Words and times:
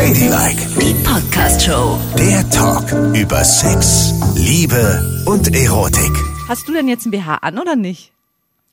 Ladylike, 0.00 0.66
Die 0.80 0.94
Podcast-Show. 1.04 2.00
der 2.16 2.48
Talk 2.48 2.90
über 3.14 3.44
Sex, 3.44 4.14
Liebe 4.34 5.22
und 5.26 5.54
Erotik. 5.54 6.10
Hast 6.48 6.66
du 6.66 6.72
denn 6.72 6.88
jetzt 6.88 7.04
ein 7.04 7.10
BH 7.10 7.34
an 7.42 7.58
oder 7.58 7.76
nicht? 7.76 8.10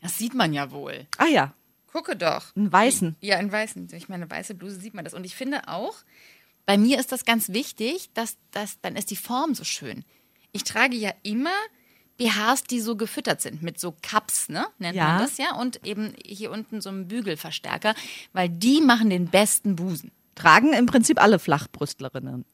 Das 0.02 0.18
sieht 0.18 0.34
man 0.34 0.54
ja 0.54 0.72
wohl. 0.72 1.06
Ah 1.18 1.26
ja, 1.26 1.54
Gucke 1.92 2.16
doch. 2.16 2.56
einen 2.56 2.72
weißen. 2.72 3.18
Ja, 3.20 3.38
in 3.40 3.52
weißen. 3.52 3.90
Durch 3.90 4.08
meine 4.08 4.32
weiße 4.32 4.54
Bluse 4.56 4.80
sieht 4.80 4.94
man 4.94 5.04
das. 5.04 5.14
Und 5.14 5.26
ich 5.26 5.36
finde 5.36 5.68
auch, 5.68 5.96
bei 6.66 6.78
mir 6.78 6.98
ist 6.98 7.12
das 7.12 7.26
ganz 7.26 7.50
wichtig, 7.50 8.10
dass, 8.14 8.38
dass 8.52 8.80
dann 8.80 8.96
ist 8.96 9.12
die 9.12 9.18
Form 9.18 9.54
so 9.54 9.66
schön. 9.66 10.06
Ich 10.54 10.64
trage 10.64 10.96
ja 10.96 11.12
immer 11.24 11.52
BHs, 12.16 12.64
die 12.64 12.80
so 12.80 12.96
gefüttert 12.96 13.42
sind 13.42 13.62
mit 13.62 13.82
so 13.82 13.94
Cups, 14.02 14.48
ne? 14.48 14.66
Nennt 14.80 14.96
Ja. 14.96 15.08
man 15.10 15.20
das 15.24 15.38
ja. 15.38 15.56
Und 15.56 15.86
eben 15.86 16.14
hier 16.26 16.52
unten 16.52 16.80
so 16.80 16.88
einen 16.88 17.10
Bügelverstärker, 17.10 17.96
weil 18.32 18.48
die 18.48 18.80
machen 18.80 19.10
den 19.10 19.28
besten 19.28 19.76
Busen. 19.76 20.12
Tragen 20.38 20.74
im 20.74 20.86
Prinzip 20.86 21.22
alle 21.22 21.40
Flachbrüstlerinnen. 21.40 22.46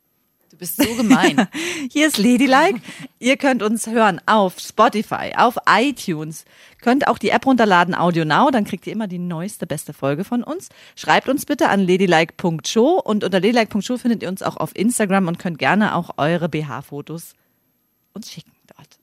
Du 0.53 0.57
bist 0.57 0.77
so 0.77 0.95
gemein. 0.95 1.47
Hier 1.91 2.07
ist 2.07 2.19
Ladylike. 2.19 2.79
Ihr 3.19 3.37
könnt 3.37 3.63
uns 3.63 3.87
hören 3.87 4.21
auf 4.27 4.59
Spotify, 4.59 5.33
auf 5.35 5.57
iTunes. 5.67 6.45
Könnt 6.79 7.07
auch 7.07 7.17
die 7.17 7.29
App 7.29 7.45
runterladen, 7.45 7.95
Audio 7.95 8.23
Now, 8.23 8.51
dann 8.51 8.63
kriegt 8.63 8.85
ihr 8.85 8.93
immer 8.93 9.07
die 9.07 9.17
neueste, 9.17 9.65
beste 9.65 9.93
Folge 9.93 10.23
von 10.23 10.43
uns. 10.43 10.69
Schreibt 10.95 11.27
uns 11.27 11.47
bitte 11.47 11.69
an 11.69 11.79
ladylike.show 11.79 13.01
und 13.03 13.23
unter 13.23 13.39
ladylike.show 13.39 13.97
findet 13.97 14.21
ihr 14.21 14.29
uns 14.29 14.43
auch 14.43 14.57
auf 14.57 14.75
Instagram 14.75 15.27
und 15.27 15.39
könnt 15.39 15.57
gerne 15.57 15.95
auch 15.95 16.11
eure 16.17 16.49
BH-Fotos 16.49 17.33
uns 18.13 18.31
schicken. 18.31 18.52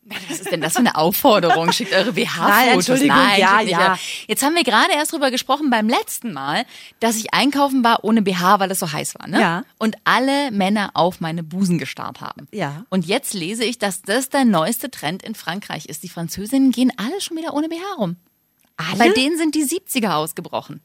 Was 0.02 0.40
ist 0.40 0.50
denn 0.50 0.60
das 0.62 0.72
für 0.72 0.78
eine 0.78 0.96
Aufforderung? 0.96 1.72
Schickt 1.72 1.92
eure 1.92 2.06
Nein, 2.06 2.14
BH-Fotos. 2.14 2.86
Ja, 2.88 2.96
schickt 2.96 3.02
nicht 3.60 3.70
ja. 3.70 3.88
eure- 3.90 3.98
Jetzt 4.28 4.42
haben 4.42 4.54
wir 4.54 4.64
gerade 4.64 4.92
erst 4.94 5.12
drüber 5.12 5.30
gesprochen 5.30 5.68
beim 5.70 5.88
letzten 5.88 6.32
Mal, 6.32 6.64
dass 7.00 7.16
ich 7.16 7.34
einkaufen 7.34 7.84
war 7.84 8.02
ohne 8.02 8.22
BH, 8.22 8.60
weil 8.60 8.70
es 8.70 8.78
so 8.80 8.90
heiß 8.90 9.14
war. 9.18 9.28
Ne? 9.28 9.40
Ja. 9.40 9.64
Und 9.78 9.96
alle 10.04 10.50
Männer 10.52 10.90
auf 10.94 11.20
meine 11.20 11.42
Busen 11.42 11.78
gestarrt 11.78 12.20
haben. 12.22 12.48
Ja. 12.50 12.84
Und 12.88 13.06
jetzt 13.06 13.34
lese 13.34 13.64
ich, 13.64 13.78
dass 13.78 14.00
das 14.02 14.30
der 14.30 14.44
neueste 14.46 14.90
Trend 14.90 15.22
in 15.22 15.34
Frankreich 15.34 15.84
ist. 15.86 16.02
Die 16.02 16.08
Französinnen 16.08 16.72
gehen 16.72 16.92
alle 16.96 17.20
schon 17.20 17.36
wieder 17.36 17.52
ohne 17.52 17.68
BH 17.68 17.94
rum. 17.98 18.16
Alle? 18.78 18.96
Bei 18.98 19.08
denen 19.10 19.36
sind 19.36 19.54
die 19.54 19.64
70er 19.64 20.14
ausgebrochen. 20.14 20.80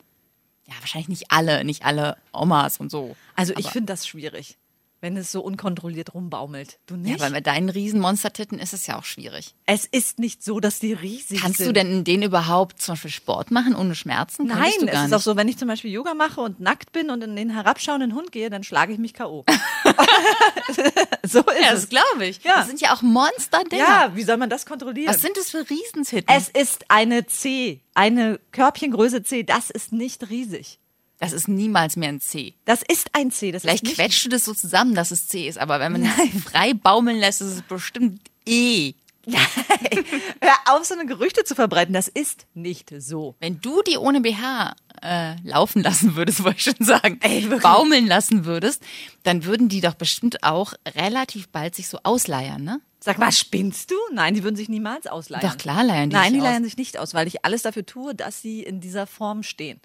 Ja, 0.68 0.74
wahrscheinlich 0.82 1.08
nicht 1.10 1.26
alle, 1.32 1.64
nicht 1.64 1.86
alle 1.86 2.18
Omas 2.34 2.80
und 2.80 2.92
so. 2.92 3.16
Also 3.36 3.54
ich 3.58 3.70
finde 3.70 3.94
das 3.94 4.08
schwierig, 4.08 4.58
wenn 5.06 5.18
es 5.18 5.32
so 5.32 5.42
unkontrolliert 5.42 6.16
rumbaumelt. 6.16 6.80
Du 6.88 6.96
Ja, 6.96 7.02
nicht? 7.02 7.20
weil 7.20 7.30
mit 7.30 7.46
deinen 7.46 7.70
riesen 7.70 8.00
Monstertitten 8.00 8.58
ist 8.58 8.74
es 8.74 8.88
ja 8.88 8.98
auch 8.98 9.04
schwierig. 9.04 9.54
es 9.68 9.86
ist 9.86 10.18
nicht 10.18 10.44
so, 10.44 10.60
dass 10.60 10.80
die 10.80 10.94
riesig 10.94 11.42
Kannst 11.42 11.60
sind. 11.60 11.68
du 11.68 11.74
denn 11.74 11.92
in 11.92 12.04
denen 12.04 12.24
überhaupt 12.24 12.82
zum 12.82 12.94
Beispiel 12.94 13.12
Sport 13.12 13.52
machen 13.52 13.76
ohne 13.76 13.94
Schmerzen? 13.94 14.48
Nein, 14.48 14.64
es 14.80 14.86
gar 14.88 14.94
ist 14.96 15.02
nicht. 15.04 15.14
auch 15.14 15.22
so, 15.22 15.36
wenn 15.36 15.48
ich 15.48 15.58
zum 15.60 15.68
Beispiel 15.68 15.92
Yoga 15.92 16.16
mache 16.16 16.42
und 16.42 16.60
nackt 16.60 16.92
bin 16.92 17.12
und 17.12 17.24
in 17.24 17.36
den 17.36 17.52
herabschauenden 17.52 18.16
Hund 18.16 18.32
gehe, 18.32 18.50
dann 18.50 18.64
schlage 18.64 18.94
ich 18.94 18.98
mich 19.00 19.14
K.O. 19.14 19.46
so 21.24 21.40
ist 21.40 21.46
Ja, 21.62 21.74
es. 21.74 21.82
das 21.82 21.90
glaube 21.90 22.26
ich. 22.26 22.44
Ja. 22.44 22.56
Das 22.58 22.68
sind 22.68 22.82
ja 22.82 22.94
auch 22.96 23.02
Monster-Dinger. 23.02 23.84
Ja, 23.84 24.12
wie 24.16 24.24
soll 24.24 24.38
man 24.38 24.50
das 24.50 24.66
kontrollieren? 24.66 25.14
Was 25.14 25.22
sind 25.22 25.38
das 25.38 25.50
für 25.52 25.66
Riesentitten? 25.70 26.26
es 26.34 26.50
ist 26.50 26.86
eine 26.90 27.28
C, 27.28 27.82
eine 27.94 28.40
Körbchengröße 28.52 29.22
C. 29.24 29.44
Das 29.44 29.70
ist 29.70 29.92
nicht 29.94 30.30
riesig. 30.30 30.80
Das 31.20 31.34
ist 31.34 31.48
niemals 31.48 31.96
mehr 31.96 32.10
ein 32.10 32.20
C. 32.20 32.56
Das 32.66 32.82
ist 32.82 33.10
ein 33.14 33.32
C. 33.32 33.52
Das 33.52 33.62
Vielleicht 33.62 33.86
quetscht 33.86 34.26
du 34.26 34.30
das 34.30 34.46
so 34.46 34.54
zusammen, 34.54 34.96
dass 34.96 35.12
es 35.12 35.28
C 35.28 35.48
ist, 35.48 35.58
aber 35.58 35.80
wenn 35.80 35.94
man 35.94 36.04
es 36.04 36.44
frei 36.44 36.74
baumeln 36.74 37.18
lässt, 37.18 37.42
ist 37.42 37.48
es 37.48 37.62
bestimmt 37.62 38.22
E. 38.46 38.94
Hör 39.26 40.54
auf, 40.76 40.86
so 40.86 40.94
eine 40.94 41.06
Gerüchte 41.08 41.44
zu 41.44 41.56
verbreiten. 41.56 41.94
Das 41.94 42.08
ist 42.08 42.46
nicht 42.54 42.94
so. 43.00 43.36
Wenn 43.40 43.60
du 43.60 43.82
die 43.82 43.98
ohne 43.98 44.22
BH 44.22 44.76
äh, 45.02 45.36
laufen 45.44 45.82
lassen 45.82 46.16
würdest, 46.16 46.44
wollte 46.44 46.58
ich 46.58 46.64
schon 46.64 46.86
sagen, 46.86 47.20
Ey, 47.22 47.42
baumeln 47.62 48.06
lassen 48.08 48.46
würdest, 48.46 48.84
dann 49.24 49.46
würden 49.46 49.68
die 49.70 49.82
doch 49.82 49.96
bestimmt 49.96 50.44
auch 50.44 50.74
relativ 50.96 51.50
bald 51.50 51.76
sich 51.76 51.88
so 51.88 52.00
ausleiern, 52.04 52.64
ne? 52.64 52.82
Sag 53.00 53.20
mal, 53.20 53.32
spinnst 53.32 53.92
du? 53.92 53.96
Nein, 54.12 54.34
die 54.34 54.44
würden 54.44 54.56
sich 54.56 54.68
niemals 54.68 55.06
ausleihen. 55.06 55.48
Doch, 55.48 55.58
klar 55.58 55.84
leiern 55.84 56.10
die 56.10 56.16
Nein, 56.16 56.32
sich 56.32 56.34
die 56.34 56.40
aus. 56.40 56.44
leihen 56.44 56.64
sich 56.64 56.78
nicht 56.78 56.98
aus, 56.98 57.14
weil 57.14 57.28
ich 57.28 57.46
alles 57.46 57.62
dafür 57.62 57.86
tue, 57.86 58.16
dass 58.16 58.42
sie 58.42 58.64
in 58.64 58.82
dieser 58.82 59.06
Form 59.06 59.44
stehen. 59.44 59.80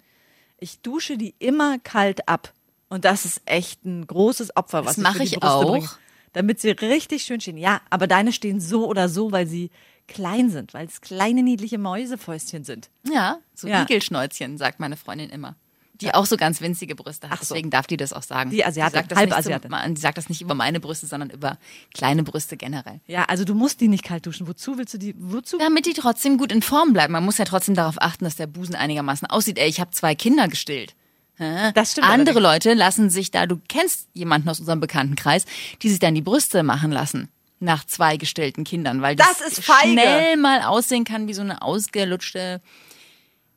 Ich 0.61 0.79
dusche 0.81 1.17
die 1.17 1.35
immer 1.39 1.77
kalt 1.79 2.29
ab. 2.29 2.53
Und 2.87 3.03
das 3.03 3.25
ist 3.25 3.41
echt 3.45 3.83
ein 3.85 4.05
großes 4.05 4.55
Opfer, 4.55 4.85
was 4.85 4.95
Das 4.95 4.97
ich 4.97 5.03
mache 5.03 5.23
ich 5.23 5.31
Brüste 5.31 5.47
auch. 5.47 5.71
bringe. 5.71 5.89
Damit 6.33 6.61
sie 6.61 6.69
richtig 6.69 7.23
schön 7.23 7.41
stehen. 7.41 7.57
Ja, 7.57 7.81
aber 7.89 8.07
deine 8.07 8.31
stehen 8.31 8.61
so 8.61 8.87
oder 8.87 9.09
so, 9.09 9.31
weil 9.33 9.47
sie 9.47 9.69
klein 10.07 10.49
sind, 10.49 10.73
weil 10.73 10.85
es 10.87 11.01
kleine 11.01 11.41
niedliche 11.43 11.77
Mäusefäustchen 11.77 12.63
sind. 12.63 12.89
Ja, 13.11 13.39
so 13.53 13.67
Ja. 13.67 13.81
Igelschnäuzchen, 13.83 14.57
sagt 14.57 14.79
meine 14.79 14.97
Freundin 14.97 15.29
immer. 15.29 15.55
Die 16.01 16.13
auch 16.13 16.25
so 16.25 16.35
ganz 16.37 16.61
winzige 16.61 16.95
Brüste 16.95 17.29
hat. 17.29 17.39
So. 17.39 17.53
Deswegen 17.53 17.69
darf 17.69 17.87
die 17.87 17.97
das 17.97 18.11
auch 18.11 18.23
sagen. 18.23 18.49
Die 18.49 18.65
Asiatin, 18.65 18.93
sagt 18.93 19.11
das 19.11 19.17
Halbasiatin. 19.19 19.71
So, 19.71 19.93
die 19.93 20.01
sagt 20.01 20.17
das 20.17 20.29
nicht 20.29 20.41
über 20.41 20.55
meine 20.55 20.79
Brüste, 20.79 21.07
sondern 21.07 21.29
über 21.29 21.57
kleine 21.93 22.23
Brüste 22.23 22.57
generell. 22.57 22.99
Ja, 23.07 23.25
also 23.25 23.45
du 23.45 23.53
musst 23.53 23.81
die 23.81 23.87
nicht 23.87 24.03
kalt 24.03 24.25
duschen. 24.25 24.47
Wozu 24.47 24.77
willst 24.77 24.93
du 24.93 24.97
die? 24.97 25.15
Wozu? 25.17 25.57
Damit 25.57 25.85
die 25.85 25.93
trotzdem 25.93 26.37
gut 26.37 26.51
in 26.51 26.61
Form 26.61 26.93
bleiben. 26.93 27.13
Man 27.13 27.23
muss 27.23 27.37
ja 27.37 27.45
trotzdem 27.45 27.75
darauf 27.75 28.01
achten, 28.01 28.25
dass 28.25 28.35
der 28.35 28.47
Busen 28.47 28.75
einigermaßen 28.75 29.27
aussieht. 29.29 29.57
Ey, 29.59 29.69
ich 29.69 29.79
habe 29.79 29.91
zwei 29.91 30.15
Kinder 30.15 30.47
gestillt. 30.47 30.95
Das 31.37 31.93
stimmt 31.93 32.07
Andere 32.07 32.37
allerdings. 32.37 32.65
Leute 32.65 32.73
lassen 32.75 33.09
sich 33.09 33.31
da, 33.31 33.47
du 33.47 33.59
kennst 33.67 34.09
jemanden 34.13 34.47
aus 34.49 34.59
unserem 34.59 34.79
Bekanntenkreis, 34.79 35.45
die 35.81 35.89
sich 35.89 35.97
dann 35.99 36.13
die 36.13 36.21
Brüste 36.21 36.61
machen 36.61 36.91
lassen. 36.91 37.29
Nach 37.59 37.83
zwei 37.85 38.17
gestillten 38.17 38.63
Kindern, 38.63 39.01
weil 39.01 39.15
Das 39.15 39.41
ist 39.41 39.63
feige. 39.63 39.91
schnell 39.91 40.37
mal 40.37 40.61
aussehen 40.63 41.03
kann 41.03 41.27
wie 41.27 41.33
so 41.33 41.41
eine 41.41 41.61
ausgelutschte 41.61 42.61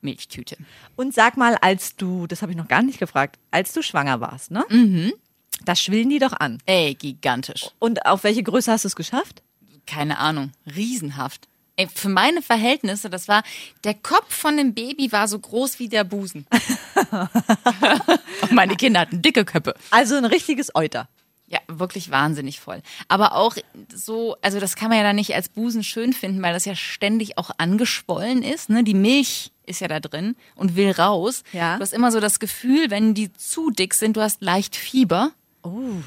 Milchtüte. 0.04 0.56
Und 0.96 1.14
sag 1.14 1.36
mal, 1.36 1.56
als 1.60 1.96
du, 1.96 2.26
das 2.26 2.42
habe 2.42 2.52
ich 2.52 2.58
noch 2.58 2.68
gar 2.68 2.82
nicht 2.82 2.98
gefragt, 2.98 3.38
als 3.50 3.72
du 3.72 3.82
schwanger 3.82 4.20
warst, 4.20 4.50
ne? 4.50 4.64
Mhm. 4.68 5.12
Da 5.64 5.74
schwillen 5.74 6.10
die 6.10 6.18
doch 6.18 6.32
an. 6.32 6.58
Ey, 6.66 6.94
gigantisch. 6.94 7.70
Und 7.78 8.06
auf 8.06 8.24
welche 8.24 8.42
Größe 8.42 8.70
hast 8.70 8.84
du 8.84 8.88
es 8.88 8.96
geschafft? 8.96 9.42
keine 9.86 10.18
Ahnung, 10.18 10.52
riesenhaft. 10.74 11.48
Ey, 11.76 11.88
für 11.92 12.08
meine 12.08 12.40
Verhältnisse, 12.40 13.10
das 13.10 13.26
war, 13.26 13.42
der 13.82 13.94
Kopf 13.94 14.32
von 14.32 14.56
dem 14.56 14.74
Baby 14.74 15.10
war 15.10 15.26
so 15.26 15.38
groß 15.38 15.80
wie 15.80 15.88
der 15.88 16.04
Busen. 16.04 16.46
Und 18.42 18.52
meine 18.52 18.76
Kinder 18.76 19.00
hatten 19.00 19.22
dicke 19.22 19.44
Köpfe. 19.44 19.74
Also 19.90 20.14
ein 20.16 20.24
richtiges 20.24 20.74
Euter. 20.74 21.08
Ja, 21.46 21.60
wirklich 21.68 22.10
wahnsinnig 22.10 22.58
voll. 22.58 22.80
Aber 23.08 23.34
auch 23.34 23.56
so, 23.92 24.36
also 24.40 24.60
das 24.60 24.76
kann 24.76 24.88
man 24.88 24.98
ja 24.98 25.04
dann 25.04 25.16
nicht 25.16 25.34
als 25.34 25.50
Busen 25.50 25.84
schön 25.84 26.14
finden, 26.14 26.40
weil 26.42 26.54
das 26.54 26.64
ja 26.64 26.74
ständig 26.74 27.36
auch 27.36 27.50
angeschwollen 27.58 28.42
ist. 28.42 28.70
Ne? 28.70 28.82
Die 28.82 28.94
Milch 28.94 29.52
ist 29.66 29.80
ja 29.80 29.88
da 29.88 30.00
drin 30.00 30.36
und 30.54 30.74
will 30.74 30.90
raus. 30.90 31.42
Ja. 31.52 31.76
Du 31.76 31.82
hast 31.82 31.92
immer 31.92 32.10
so 32.10 32.20
das 32.20 32.38
Gefühl, 32.38 32.90
wenn 32.90 33.12
die 33.14 33.32
zu 33.32 33.70
dick 33.70 33.92
sind, 33.94 34.16
du 34.16 34.22
hast 34.22 34.42
leicht 34.42 34.74
Fieber. 34.74 35.32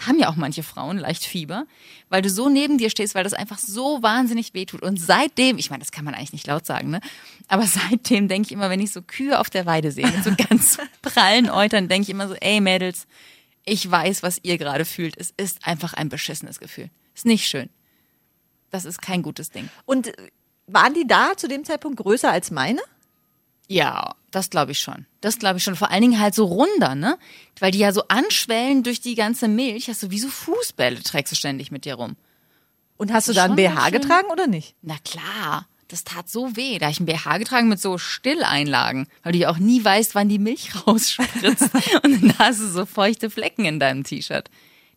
Haben 0.05 0.19
ja 0.19 0.29
auch 0.29 0.35
manche 0.35 0.61
Frauen 0.61 0.99
leicht 0.99 1.25
Fieber, 1.25 1.65
weil 2.09 2.21
du 2.21 2.29
so 2.29 2.47
neben 2.47 2.77
dir 2.77 2.91
stehst, 2.91 3.15
weil 3.15 3.23
das 3.23 3.33
einfach 3.33 3.57
so 3.57 4.03
wahnsinnig 4.03 4.53
wehtut. 4.53 4.83
Und 4.83 4.99
seitdem, 4.99 5.57
ich 5.57 5.71
meine, 5.71 5.81
das 5.81 5.91
kann 5.91 6.05
man 6.05 6.13
eigentlich 6.13 6.33
nicht 6.33 6.45
laut 6.45 6.65
sagen, 6.65 6.91
ne? 6.91 6.99
Aber 7.47 7.63
seitdem 7.65 8.27
denke 8.27 8.47
ich 8.47 8.51
immer, 8.51 8.69
wenn 8.69 8.79
ich 8.79 8.91
so 8.91 9.01
Kühe 9.01 9.39
auf 9.39 9.49
der 9.49 9.65
Weide 9.65 9.91
sehe, 9.91 10.05
mit 10.05 10.23
so 10.23 10.31
ganz 10.49 10.77
prallen 11.01 11.49
Eutern, 11.49 11.87
denke 11.87 12.03
ich 12.03 12.09
immer 12.09 12.27
so, 12.27 12.35
ey 12.35 12.59
Mädels, 12.59 13.07
ich 13.67 13.89
weiß, 13.89 14.23
was 14.23 14.39
ihr 14.43 14.57
gerade 14.57 14.85
fühlt. 14.85 15.15
Es 15.17 15.33
ist 15.35 15.67
einfach 15.67 15.93
ein 15.93 16.07
beschissenes 16.07 16.59
Gefühl. 16.59 16.89
Ist 17.13 17.25
nicht 17.25 17.47
schön. 17.47 17.69
Das 18.71 18.85
ist 18.85 19.01
kein 19.01 19.21
gutes 19.21 19.51
Ding. 19.51 19.69
Und 19.85 20.13
waren 20.67 20.93
die 20.93 21.05
da 21.05 21.35
zu 21.35 21.47
dem 21.47 21.65
Zeitpunkt 21.65 21.97
größer 21.97 22.31
als 22.31 22.49
meine? 22.49 22.81
Ja, 23.67 24.15
das 24.31 24.49
glaube 24.49 24.71
ich 24.71 24.79
schon. 24.79 25.05
Das 25.19 25.37
glaube 25.37 25.57
ich 25.57 25.65
schon. 25.65 25.75
Vor 25.75 25.91
allen 25.91 26.01
Dingen 26.01 26.19
halt 26.19 26.33
so 26.33 26.45
runder, 26.45 26.95
ne? 26.95 27.17
Weil 27.59 27.71
die 27.71 27.79
ja 27.79 27.91
so 27.91 28.03
anschwellen 28.07 28.83
durch 28.83 29.01
die 29.01 29.15
ganze 29.15 29.49
Milch. 29.49 29.89
Hast 29.89 30.01
du 30.01 30.11
wie 30.11 30.19
so 30.19 30.29
Fußbälle 30.29 31.03
trägst 31.03 31.33
du 31.33 31.35
ständig 31.35 31.69
mit 31.69 31.83
dir 31.83 31.95
rum. 31.95 32.15
Und 32.95 33.11
hast 33.11 33.27
du 33.27 33.33
da 33.33 33.43
ein 33.43 33.55
BH 33.57 33.89
getragen 33.89 34.27
oder 34.31 34.47
nicht? 34.47 34.75
Na 34.81 34.95
klar, 35.03 35.67
das 35.87 36.03
tat 36.03 36.29
so 36.29 36.55
weh. 36.55 36.77
Da 36.79 36.85
hab 36.87 36.91
ich 36.93 36.99
ein 36.99 37.05
BH 37.05 37.37
getragen 37.37 37.69
mit 37.69 37.79
so 37.79 37.97
Stilleinlagen, 37.97 39.07
weil 39.23 39.31
du 39.33 39.37
ja 39.39 39.49
auch 39.49 39.57
nie 39.57 39.83
weißt, 39.83 40.15
wann 40.15 40.29
die 40.29 40.39
Milch 40.39 40.69
rausspritzt. 40.87 41.69
und 42.03 42.21
dann 42.23 42.37
hast 42.39 42.59
du 42.59 42.67
so 42.67 42.85
feuchte 42.85 43.29
Flecken 43.29 43.65
in 43.65 43.79
deinem 43.79 44.03
T-Shirt. 44.03 44.49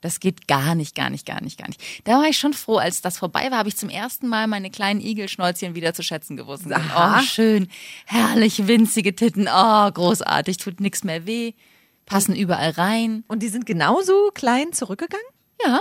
Das 0.03 0.19
geht 0.19 0.49
gar 0.49 0.75
nicht, 0.75 0.95
gar 0.95 1.11
nicht, 1.11 1.27
gar 1.27 1.43
nicht, 1.43 1.59
gar 1.59 1.69
nicht. 1.69 1.83
Da 2.05 2.13
war 2.19 2.25
ich 2.29 2.39
schon 2.39 2.55
froh, 2.55 2.79
als 2.79 3.03
das 3.03 3.19
vorbei 3.19 3.51
war, 3.51 3.59
habe 3.59 3.69
ich 3.69 3.77
zum 3.77 3.91
ersten 3.91 4.29
Mal 4.29 4.47
meine 4.47 4.71
kleinen 4.71 5.01
Igelschnäuzchen 5.03 5.75
wieder 5.75 5.93
zu 5.93 6.03
schätzen 6.03 6.39
gewusst. 6.39 6.65
Und 6.65 6.71
gesagt, 6.71 6.91
Aha. 6.91 7.19
Oh, 7.19 7.23
schön, 7.23 7.69
herrlich, 8.07 8.67
winzige 8.67 9.15
Titten, 9.15 9.47
oh, 9.53 9.91
großartig, 9.91 10.57
tut 10.57 10.81
nichts 10.81 11.05
mehr 11.05 11.27
weh, 11.27 11.53
passen 12.07 12.35
überall 12.35 12.71
rein. 12.71 13.25
Und 13.29 13.43
die 13.43 13.49
sind 13.49 13.67
genauso 13.67 14.31
klein 14.33 14.73
zurückgegangen? 14.73 15.27
Ja, 15.63 15.81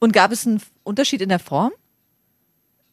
Und 0.00 0.12
gab 0.12 0.32
es 0.32 0.44
einen 0.44 0.60
Unterschied 0.82 1.22
in 1.22 1.28
der 1.28 1.38
Form? 1.38 1.70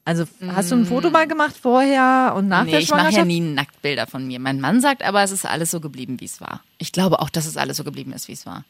Also 0.06 0.25
hast 0.48 0.72
du 0.72 0.75
ein 0.75 0.86
Foto 0.86 1.12
mal 1.12 1.28
gemacht 1.28 1.56
vorher 1.62 2.34
und 2.36 2.48
nach 2.48 2.63
nee, 2.63 2.72
der 2.72 2.80
ich 2.80 2.90
mache 2.90 3.00
Schwangerschaft? 3.01 3.18
ja 3.18 3.25
nie 3.25 3.40
Nacktbilder 3.42 4.07
von 4.07 4.25
mir. 4.25 4.40
Mein 4.40 4.60
Mann 4.60 4.81
sagt 4.81 5.04
aber, 5.04 5.22
es 5.22 5.31
ist 5.31 5.46
alles 5.46 5.69
so 5.69 5.80
geblieben, 5.80 6.19
wie 6.19 6.25
es 6.25 6.42
war. 6.42 6.62
Ich 6.80 6.92
glaube 6.92 7.19
auch, 7.19 7.30
dass 7.30 7.46
es 7.46 7.57
alles 7.57 7.78
so 7.78 7.84
geblieben 7.84 8.12
ist, 8.13 8.28
wie 8.28 8.34
es 8.34 8.46
war. 8.46 8.66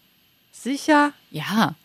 Sicher. 0.51 1.13
Ja, 1.31 1.75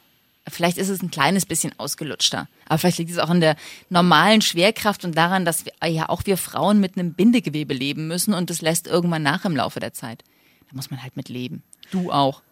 vielleicht 0.49 0.79
ist 0.79 0.89
es 0.89 1.03
ein 1.03 1.11
kleines 1.11 1.47
bisschen 1.47 1.73
ausgelutschter. 1.79 2.49
Aber 2.67 2.79
vielleicht 2.79 2.99
liegt 2.99 3.13
es 3.13 3.19
auch 3.19 3.31
in 3.31 3.41
der 3.41 3.55
normalen 3.91 4.41
Schwerkraft 4.41 5.05
und 5.05 5.17
daran, 5.17 5.45
dass 5.45 5.65
wir, 5.65 5.73
ja 5.89 6.09
auch 6.09 6.23
wir 6.25 6.37
Frauen 6.37 6.81
mit 6.81 6.97
einem 6.99 7.13
Bindegewebe 7.15 7.75
leben 7.75 8.09
müssen 8.09 8.35
und 8.35 8.51
das 8.51 8.61
lässt 8.61 8.89
irgendwann 8.89 9.23
nach 9.23 9.45
im 9.45 9.55
Laufe 9.57 9.79
der 9.79 9.93
Zeit. 9.93 10.25
Da 10.69 10.75
muss 10.75 10.91
man 10.91 11.01
halt 11.03 11.17
mit 11.17 11.29
leben. 11.29 11.63
Du 11.93 12.11
auch. 12.11 12.43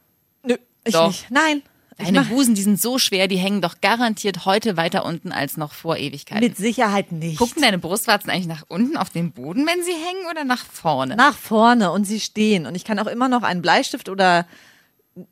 Nö, 0.45 0.57
Ich 0.85 0.93
Doch. 0.93 1.09
nicht. 1.09 1.31
Nein. 1.31 1.63
Deine 1.99 2.23
Busen, 2.23 2.55
die 2.55 2.63
sind 2.63 2.81
so 2.81 2.99
schwer, 2.99 3.29
die 3.29 3.37
hängen 3.37 3.61
doch 3.61 3.81
garantiert 3.81 4.45
heute 4.47 4.77
weiter 4.77 5.05
unten 5.05 5.31
als 5.33 5.57
noch 5.57 5.73
vor 5.73 5.97
Ewigkeiten. 5.97 6.43
mit 6.45 6.57
Sicherheit 6.57 7.13
nicht. 7.13 7.39
Gucken 7.39 7.63
deine 7.63 7.79
Brustwarzen 7.79 8.31
eigentlich 8.31 8.47
nach 8.47 8.65
unten 8.69 8.97
auf 8.97 9.11
den 9.11 9.33
Boden, 9.33 9.67
wenn 9.67 9.83
sie 9.85 9.93
hängen 9.93 10.31
oder 10.31 10.45
nach 10.45 10.65
vorne? 10.65 11.17
nach 11.17 11.37
vorne 11.37 11.91
und 11.93 12.05
sie 12.05 12.21
stehen. 12.21 12.67
Und 12.67 12.75
ich 12.75 12.85
kann 12.85 12.99
auch 12.99 13.07
immer 13.07 13.29
noch 13.29 13.43
einen 13.43 13.63
Bleistift 13.63 14.09
oder 14.09 14.47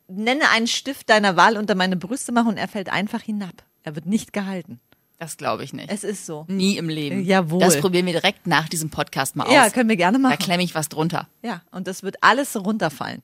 nenne 0.08 0.48
einen 0.54 0.66
Stift 0.66 1.08
deiner 1.08 1.36
Wahl 1.36 1.56
unter 1.56 1.74
meine 1.74 1.96
Brüste 1.96 2.32
machen 2.32 2.48
und 2.48 2.56
er 2.58 2.68
fällt 2.68 2.90
einfach 2.90 3.22
hinab. 3.22 3.62
Er 3.82 3.94
wird 3.94 4.06
nicht 4.06 4.32
gehalten. 4.32 4.78
Das 5.18 5.36
glaube 5.36 5.64
ich 5.64 5.72
nicht. 5.72 5.90
Es 5.90 6.02
ist 6.04 6.24
so. 6.26 6.44
Nie 6.48 6.76
im 6.78 6.88
Leben. 6.88 7.24
Jawohl. 7.24 7.60
Das 7.60 7.78
probieren 7.78 8.06
wir 8.06 8.12
direkt 8.14 8.46
nach 8.46 8.68
diesem 8.68 8.88
Podcast 8.90 9.36
mal 9.36 9.50
Ja, 9.52 9.66
aus. 9.66 9.72
können 9.72 9.88
wir 9.88 9.96
gerne 9.96 10.18
Da 10.18 10.22
machen. 10.22 10.38
klemme 10.38 10.62
ich 10.62 10.74
was 10.74 10.88
drunter. 10.88 11.28
Ja, 11.42 11.62
und 11.72 11.86
das 11.86 12.02
wird 12.02 12.16
alles 12.22 12.56
runterfallen. 12.56 13.22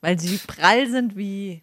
Weil 0.00 0.18
sie 0.20 0.38
prall 0.38 0.88
sind 0.88 1.16
wie. 1.16 1.62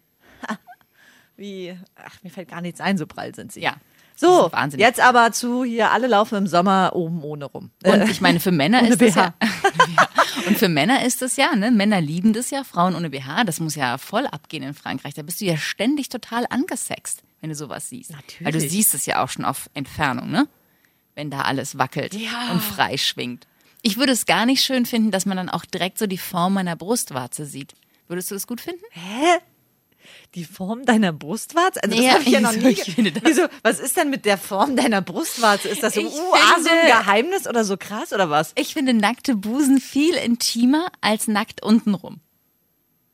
Wie. 1.36 1.76
Ach, 1.96 2.22
mir 2.22 2.30
fällt 2.30 2.48
gar 2.48 2.60
nichts 2.60 2.80
ein, 2.80 2.98
so 2.98 3.06
prall 3.06 3.34
sind 3.34 3.52
sie. 3.52 3.60
Ja. 3.60 3.76
So, 4.16 4.42
sind 4.42 4.52
wahnsinnig. 4.52 4.86
jetzt 4.86 5.00
aber 5.00 5.32
zu 5.32 5.64
hier, 5.64 5.90
alle 5.90 6.06
laufen 6.06 6.36
im 6.36 6.46
Sommer 6.46 6.92
oben 6.94 7.22
ohne 7.24 7.46
rum. 7.46 7.70
Und 7.84 8.00
Äh, 8.02 8.10
ich 8.10 8.20
meine, 8.20 8.38
für 8.38 8.52
Männer 8.52 8.78
ohne 8.82 8.90
ist 8.90 9.00
das 9.02 9.14
ja. 9.16 9.34
ja. 9.42 10.08
Und 10.46 10.56
für 10.58 10.68
Männer 10.68 11.04
ist 11.04 11.20
das 11.22 11.36
ja, 11.36 11.56
ne? 11.56 11.70
Männer 11.70 12.00
lieben 12.00 12.32
das 12.32 12.50
ja, 12.50 12.62
Frauen 12.64 12.94
ohne 12.94 13.10
BH. 13.10 13.44
Das 13.44 13.58
muss 13.60 13.74
ja 13.74 13.98
voll 13.98 14.26
abgehen 14.26 14.62
in 14.62 14.74
Frankreich. 14.74 15.14
Da 15.14 15.22
bist 15.22 15.40
du 15.40 15.46
ja 15.46 15.56
ständig 15.56 16.10
total 16.10 16.46
angesext, 16.50 17.22
wenn 17.40 17.50
du 17.50 17.56
sowas 17.56 17.88
siehst. 17.88 18.10
Natürlich. 18.12 18.44
Weil 18.44 18.52
du 18.52 18.60
siehst 18.60 18.94
es 18.94 19.06
ja 19.06 19.22
auch 19.24 19.28
schon 19.30 19.44
auf 19.44 19.68
Entfernung, 19.74 20.30
ne? 20.30 20.46
Wenn 21.16 21.30
da 21.30 21.40
alles 21.42 21.78
wackelt 21.78 22.14
Ja. 22.14 22.52
und 22.52 22.60
frei 22.62 22.96
schwingt. 22.98 23.46
Ich 23.82 23.96
würde 23.96 24.12
es 24.12 24.26
gar 24.26 24.46
nicht 24.46 24.62
schön 24.62 24.86
finden, 24.86 25.10
dass 25.10 25.26
man 25.26 25.36
dann 25.36 25.48
auch 25.48 25.64
direkt 25.64 25.98
so 25.98 26.06
die 26.06 26.18
Form 26.18 26.54
meiner 26.54 26.76
Brustwarze 26.76 27.46
sieht. 27.46 27.74
Würdest 28.08 28.30
du 28.30 28.34
das 28.34 28.46
gut 28.46 28.60
finden? 28.60 28.82
Hä? 28.90 29.38
Die 30.34 30.44
Form 30.44 30.84
deiner 30.84 31.12
Brustwarze? 31.12 31.82
Also 31.82 31.96
Nee, 31.96 32.06
das 32.06 32.14
habe 32.14 32.24
ich 32.24 32.30
ja 32.30 32.40
noch 32.40 32.52
nie. 32.52 32.68
Ich 32.68 32.94
finde 32.94 33.12
das- 33.12 33.22
Wieso? 33.24 33.42
Was 33.62 33.80
ist 33.80 33.96
denn 33.96 34.10
mit 34.10 34.24
der 34.24 34.38
Form 34.38 34.76
deiner 34.76 35.00
Brustwarze? 35.02 35.68
Ist 35.68 35.82
das 35.82 35.94
so, 35.94 36.00
Ich 36.00 36.06
uh, 36.06 36.34
ah, 36.34 36.60
so 36.60 36.68
ein 36.70 36.78
finde- 36.78 36.86
Geheimnis 36.86 37.46
oder 37.46 37.64
so 37.64 37.76
krass 37.76 38.12
oder 38.12 38.30
was? 38.30 38.52
Ich 38.56 38.74
finde 38.74 38.94
nackte 38.94 39.34
Busen 39.36 39.80
viel 39.80 40.14
intimer 40.14 40.88
als 41.00 41.28
nackt 41.28 41.62
untenrum. 41.62 42.20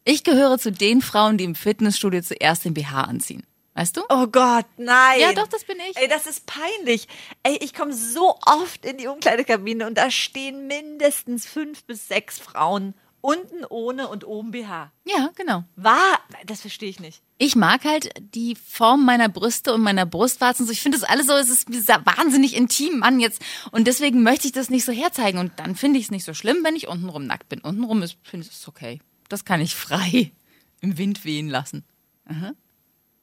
Ich 0.05 0.25
gehöre 0.25 0.59
zu 0.59 0.73
den 0.73 1.03
Frauen, 1.03 1.37
die 1.37 1.45
im 1.45 1.55
Fitnessstudio 1.55 2.23
zuerst 2.23 2.65
den 2.65 2.75
BH 2.75 3.03
anziehen. 3.03 3.45
Weißt 3.75 3.97
du? 3.97 4.03
Oh 4.09 4.27
Gott, 4.27 4.67
nein. 4.79 5.21
Ja, 5.21 5.33
doch, 5.33 5.47
das 5.47 5.65
bin 5.65 5.77
ich. 5.89 5.97
Ey, 5.97 6.09
das 6.09 6.27
ist 6.27 6.45
peinlich. 6.47 7.07
Ey, 7.45 7.57
ich 7.61 7.73
komme 7.73 7.93
so 7.95 8.37
oft 8.45 8.85
in 8.85 8.97
die 8.99 9.07
Umkleidekabine 9.07 9.87
und 9.87 9.97
da 9.97 10.11
stehen 10.11 10.67
mindestens 10.67 11.47
fünf 11.47 11.85
bis 11.85 12.09
sechs 12.09 12.39
Frauen 12.39 12.95
unten 13.21 13.65
ohne 13.69 14.09
und 14.09 14.27
oben 14.27 14.51
BH. 14.51 14.93
Ja, 15.05 15.31
genau. 15.35 15.65
War, 15.77 16.21
das 16.47 16.61
verstehe 16.61 16.89
ich 16.89 17.01
nicht. 17.01 17.23
Ich 17.39 17.57
mag 17.57 17.85
halt 17.85 18.11
die 18.35 18.55
Form 18.55 19.05
meiner 19.05 19.29
Brüste 19.29 19.73
und 19.73 19.83
meiner 19.83 20.07
Brustwarzen. 20.07 20.67
So, 20.67 20.73
ich 20.73 20.81
finde 20.81 20.99
das 20.99 21.09
alles 21.09 21.27
so, 21.27 21.35
es 21.35 21.49
ist 21.49 21.89
wahnsinnig 21.89 22.57
intim, 22.57 22.99
Mann, 22.99 23.21
jetzt. 23.21 23.43
Und 23.71 23.87
deswegen 23.87 24.23
möchte 24.23 24.47
ich 24.47 24.53
das 24.53 24.71
nicht 24.71 24.85
so 24.85 24.93
herzeigen. 24.93 25.39
Und 25.39 25.53
dann 25.57 25.77
finde 25.77 25.99
ich 25.99 26.07
es 26.07 26.11
nicht 26.11 26.25
so 26.25 26.35
schlimm, 26.35 26.59
wenn 26.63 26.77
ich 26.77 26.89
untenrum 26.89 27.27
nackt 27.27 27.49
bin. 27.49 27.61
Untenrum 27.61 28.03
ist, 28.03 28.17
finde 28.23 28.47
ich 28.47 28.53
es 28.53 28.69
okay. 28.69 29.01
Das 29.29 29.45
kann 29.45 29.61
ich 29.61 29.75
frei 29.77 30.33
im 30.81 30.99
Wind 30.99 31.25
wehen 31.25 31.49
lassen. 31.49 31.85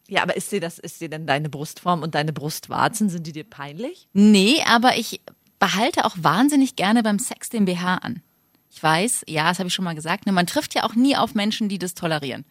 Ja, 0.07 0.23
aber 0.23 0.38
ist 0.38 0.51
dir 0.51 0.61
das, 0.61 0.79
ist 0.79 1.01
dir 1.01 1.09
denn 1.09 1.27
deine 1.27 1.49
Brustform 1.49 2.01
und 2.01 2.15
deine 2.15 2.33
Brustwarzen, 2.33 3.09
sind 3.09 3.27
die 3.27 3.33
dir 3.33 3.44
peinlich? 3.44 4.07
Nee, 4.13 4.61
aber 4.65 4.97
ich 4.97 5.21
behalte 5.59 6.05
auch 6.05 6.15
wahnsinnig 6.17 6.75
gerne 6.75 7.03
beim 7.03 7.19
Sex 7.19 7.49
den 7.49 7.65
BH 7.65 7.95
an. 7.95 8.21
Ich 8.69 8.81
weiß, 8.81 9.24
ja, 9.28 9.50
das 9.50 9.60
habe 9.60 9.68
ich 9.68 9.74
schon 9.74 9.86
mal 9.86 9.96
gesagt, 9.96 10.25
ne, 10.25 10.31
man 10.31 10.48
trifft 10.48 10.75
ja 10.75 10.84
auch 10.84 10.96
nie 10.96 11.16
auf 11.16 11.36
Menschen, 11.36 11.69
die 11.69 11.80
das 11.80 11.94
tolerieren. 11.94 12.46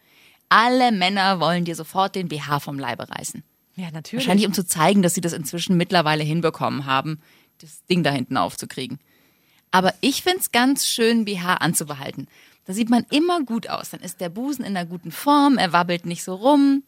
Alle 0.49 0.91
Männer 0.91 1.39
wollen 1.39 1.65
dir 1.65 1.75
sofort 1.75 2.15
den 2.15 2.27
BH 2.29 2.59
vom 2.59 2.79
Leibe 2.79 3.09
reißen. 3.09 3.43
Ja, 3.75 3.91
natürlich. 3.91 4.25
Wahrscheinlich, 4.25 4.47
um 4.47 4.53
zu 4.53 4.65
zeigen, 4.65 5.01
dass 5.01 5.13
sie 5.13 5.21
das 5.21 5.33
inzwischen 5.33 5.77
mittlerweile 5.77 6.23
hinbekommen 6.23 6.85
haben, 6.85 7.21
das 7.59 7.85
Ding 7.85 8.03
da 8.03 8.11
hinten 8.11 8.37
aufzukriegen. 8.37 8.99
Aber 9.71 9.93
ich 10.01 10.23
find's 10.23 10.51
ganz 10.51 10.87
schön, 10.87 11.25
BH 11.25 11.55
anzubehalten. 11.55 12.27
Da 12.65 12.73
sieht 12.73 12.89
man 12.89 13.05
immer 13.11 13.43
gut 13.43 13.69
aus. 13.69 13.91
Dann 13.91 13.99
ist 14.01 14.19
der 14.19 14.29
Busen 14.29 14.65
in 14.65 14.75
einer 14.75 14.87
guten 14.87 15.11
Form, 15.11 15.57
er 15.57 15.73
wabbelt 15.73 16.05
nicht 16.05 16.23
so 16.23 16.35
rum. 16.35 16.83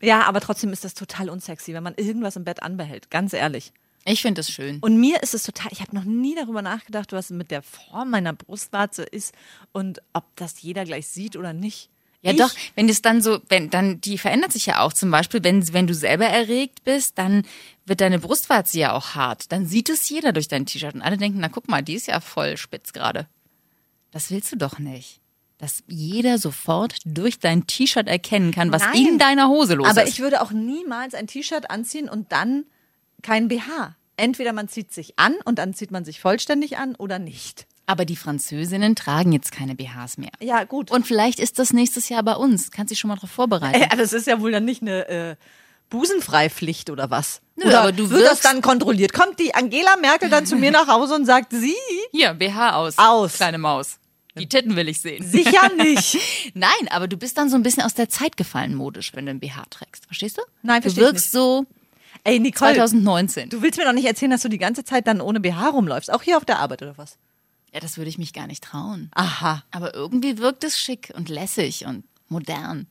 Ja, 0.00 0.22
aber 0.22 0.40
trotzdem 0.40 0.72
ist 0.72 0.84
das 0.84 0.94
total 0.94 1.28
unsexy, 1.28 1.74
wenn 1.74 1.82
man 1.82 1.94
irgendwas 1.96 2.36
im 2.36 2.44
Bett 2.44 2.62
anbehält. 2.62 3.10
Ganz 3.10 3.32
ehrlich. 3.32 3.72
Ich 4.08 4.22
finde 4.22 4.40
das 4.40 4.50
schön. 4.50 4.78
Und 4.80 4.98
mir 4.98 5.22
ist 5.22 5.34
es 5.34 5.42
total, 5.42 5.70
ich 5.70 5.80
habe 5.80 5.94
noch 5.94 6.04
nie 6.04 6.34
darüber 6.34 6.62
nachgedacht, 6.62 7.12
was 7.12 7.30
mit 7.30 7.50
der 7.50 7.62
Form 7.62 8.10
meiner 8.10 8.32
Brustwarze 8.32 9.02
ist 9.02 9.34
und 9.72 10.00
ob 10.12 10.24
das 10.36 10.62
jeder 10.62 10.84
gleich 10.84 11.06
sieht 11.06 11.36
oder 11.36 11.52
nicht. 11.52 11.90
Ja, 12.22 12.32
ich, 12.32 12.38
doch, 12.38 12.50
wenn 12.74 12.88
es 12.88 13.00
dann 13.00 13.22
so, 13.22 13.40
wenn 13.48 13.70
dann, 13.70 14.00
die 14.00 14.18
verändert 14.18 14.52
sich 14.52 14.66
ja 14.66 14.80
auch 14.80 14.92
zum 14.92 15.10
Beispiel, 15.10 15.44
wenn, 15.44 15.72
wenn 15.72 15.86
du 15.86 15.94
selber 15.94 16.24
erregt 16.24 16.82
bist, 16.84 17.16
dann 17.18 17.44
wird 17.86 18.00
deine 18.00 18.18
Brustwarze 18.18 18.78
ja 18.78 18.92
auch 18.92 19.14
hart. 19.14 19.52
Dann 19.52 19.66
sieht 19.66 19.88
es 19.88 20.08
jeder 20.08 20.32
durch 20.32 20.48
dein 20.48 20.66
T-Shirt 20.66 20.94
und 20.94 21.02
alle 21.02 21.16
denken, 21.16 21.38
na 21.40 21.48
guck 21.48 21.68
mal, 21.68 21.82
die 21.82 21.94
ist 21.94 22.08
ja 22.08 22.20
voll 22.20 22.56
spitz 22.56 22.92
gerade. 22.92 23.28
Das 24.10 24.30
willst 24.30 24.50
du 24.50 24.56
doch 24.56 24.78
nicht. 24.78 25.20
Dass 25.58 25.82
jeder 25.86 26.38
sofort 26.38 26.96
durch 27.04 27.38
dein 27.38 27.66
T-Shirt 27.66 28.08
erkennen 28.08 28.52
kann, 28.52 28.72
was 28.72 28.82
Nein. 28.82 29.06
in 29.06 29.18
deiner 29.18 29.48
Hose 29.48 29.74
los 29.74 29.88
Aber 29.88 30.04
ist. 30.04 30.10
ich 30.10 30.20
würde 30.20 30.40
auch 30.40 30.50
niemals 30.50 31.14
ein 31.14 31.26
T-Shirt 31.26 31.70
anziehen 31.70 32.08
und 32.08 32.32
dann 32.32 32.64
kein 33.22 33.48
BH. 33.48 33.96
Entweder 34.18 34.52
man 34.52 34.68
zieht 34.68 34.92
sich 34.92 35.18
an 35.18 35.34
und 35.44 35.58
dann 35.58 35.74
zieht 35.74 35.90
man 35.92 36.04
sich 36.04 36.20
vollständig 36.20 36.76
an 36.76 36.96
oder 36.96 37.18
nicht. 37.18 37.66
Aber 37.86 38.04
die 38.04 38.16
Französinnen 38.16 38.96
tragen 38.96 39.32
jetzt 39.32 39.52
keine 39.52 39.74
BHs 39.74 40.18
mehr. 40.18 40.32
Ja, 40.40 40.64
gut. 40.64 40.90
Und 40.90 41.06
vielleicht 41.06 41.38
ist 41.38 41.58
das 41.58 41.72
nächstes 41.72 42.08
Jahr 42.10 42.22
bei 42.22 42.34
uns. 42.34 42.70
Kannst 42.70 42.90
dich 42.90 42.98
schon 42.98 43.08
mal 43.08 43.14
darauf 43.14 43.30
vorbereiten. 43.30 43.80
Äh, 43.90 43.96
das 43.96 44.12
ist 44.12 44.26
ja 44.26 44.40
wohl 44.40 44.52
dann 44.52 44.64
nicht 44.64 44.82
eine 44.82 45.08
äh, 45.08 45.36
Busenfreipflicht 45.88 46.90
oder 46.90 47.10
was? 47.10 47.40
Nö, 47.56 47.66
oder 47.66 47.80
aber 47.80 47.92
du 47.92 48.10
wird 48.10 48.26
das 48.26 48.40
dann 48.40 48.60
kontrolliert? 48.60 49.12
Kommt 49.12 49.38
die 49.38 49.54
Angela 49.54 49.96
Merkel 49.96 50.28
dann 50.28 50.46
zu 50.46 50.56
mir 50.56 50.70
nach 50.70 50.88
Hause 50.88 51.14
und 51.14 51.24
sagt, 51.24 51.52
sie? 51.52 51.74
Hier, 52.12 52.34
BH 52.34 52.76
aus. 52.76 52.98
Aus. 52.98 53.34
Kleine 53.34 53.58
Maus. 53.58 53.98
Die 54.36 54.48
Titten 54.48 54.76
will 54.76 54.88
ich 54.88 55.00
sehen. 55.00 55.24
Sicher 55.26 55.72
nicht. 55.76 56.18
Nein, 56.54 56.70
aber 56.90 57.08
du 57.08 57.16
bist 57.16 57.38
dann 57.38 57.48
so 57.48 57.56
ein 57.56 57.62
bisschen 57.62 57.82
aus 57.82 57.94
der 57.94 58.08
Zeit 58.08 58.36
gefallen 58.36 58.74
modisch, 58.74 59.12
wenn 59.14 59.26
du 59.26 59.30
ein 59.30 59.40
BH 59.40 59.64
trägst. 59.70 60.06
Verstehst 60.06 60.38
du? 60.38 60.42
Nein, 60.62 60.82
Du 60.82 60.90
versteh 60.90 61.00
ich 61.00 61.06
wirkst 61.06 61.32
so 61.32 61.66
Ey, 62.24 62.38
Nicole, 62.38 62.74
2019. 62.74 63.50
du 63.50 63.62
willst 63.62 63.78
mir 63.78 63.84
doch 63.84 63.92
nicht 63.92 64.06
erzählen, 64.06 64.30
dass 64.30 64.42
du 64.42 64.48
die 64.48 64.58
ganze 64.58 64.84
Zeit 64.84 65.06
dann 65.06 65.20
ohne 65.20 65.40
BH 65.40 65.70
rumläufst. 65.70 66.12
Auch 66.12 66.22
hier 66.22 66.36
auf 66.36 66.44
der 66.44 66.58
Arbeit 66.58 66.82
oder 66.82 66.98
was? 66.98 67.18
Ja, 67.72 67.80
das 67.80 67.96
würde 67.96 68.08
ich 68.08 68.18
mich 68.18 68.32
gar 68.32 68.46
nicht 68.46 68.64
trauen. 68.64 69.10
Aha. 69.14 69.62
Aber 69.70 69.94
irgendwie 69.94 70.38
wirkt 70.38 70.64
es 70.64 70.78
schick 70.78 71.12
und 71.14 71.28
lässig 71.28 71.84
und 71.86 72.04
modern. 72.28 72.86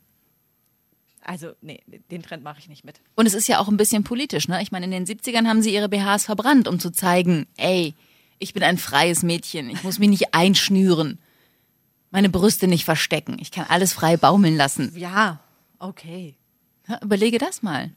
Also, 1.24 1.52
nee, 1.62 1.82
den 2.10 2.24
Trend 2.24 2.44
mache 2.44 2.60
ich 2.60 2.70
nicht 2.70 2.86
mit. 2.86 3.02
Und 3.16 3.26
es 3.26 3.34
ist 3.34 3.48
ja 3.48 3.60
auch 3.60 3.68
ein 3.68 3.76
bisschen 3.76 4.04
politisch, 4.04 4.48
ne? 4.48 4.62
Ich 4.62 4.72
meine, 4.72 4.86
in 4.86 4.92
den 4.92 5.06
70ern 5.06 5.46
haben 5.48 5.62
sie 5.62 5.74
ihre 5.74 5.90
BHs 5.90 6.24
verbrannt, 6.24 6.70
um 6.70 6.80
zu 6.80 6.90
zeigen, 6.90 7.48
ey, 7.58 7.96
ich 8.40 8.54
bin 8.54 8.64
ein 8.64 8.78
freies 8.78 9.24
Mädchen, 9.24 9.70
ich 9.70 9.84
muss 9.84 10.00
mich 10.00 10.10
nicht 10.10 10.34
einschnüren, 10.34 11.20
meine 12.12 12.30
Brüste 12.30 12.68
nicht 12.68 12.86
verstecken, 12.86 13.38
ich 13.42 13.52
kann 13.52 13.66
alles 13.68 13.92
frei 13.92 14.16
baumeln 14.16 14.56
lassen. 14.56 14.94
Ja, 14.96 15.42
okay. 15.80 16.36
Überlege 17.02 17.38
das 17.38 17.62
mal. 17.64 17.92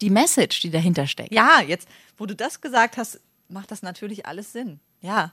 Die 0.00 0.10
Message, 0.10 0.60
die 0.60 0.70
dahinter 0.70 1.06
steckt. 1.06 1.32
Ja, 1.34 1.60
jetzt, 1.60 1.88
wo 2.16 2.26
du 2.26 2.34
das 2.34 2.60
gesagt 2.60 2.96
hast, 2.96 3.20
macht 3.48 3.70
das 3.70 3.82
natürlich 3.82 4.26
alles 4.26 4.52
Sinn. 4.52 4.80
Ja. 5.00 5.32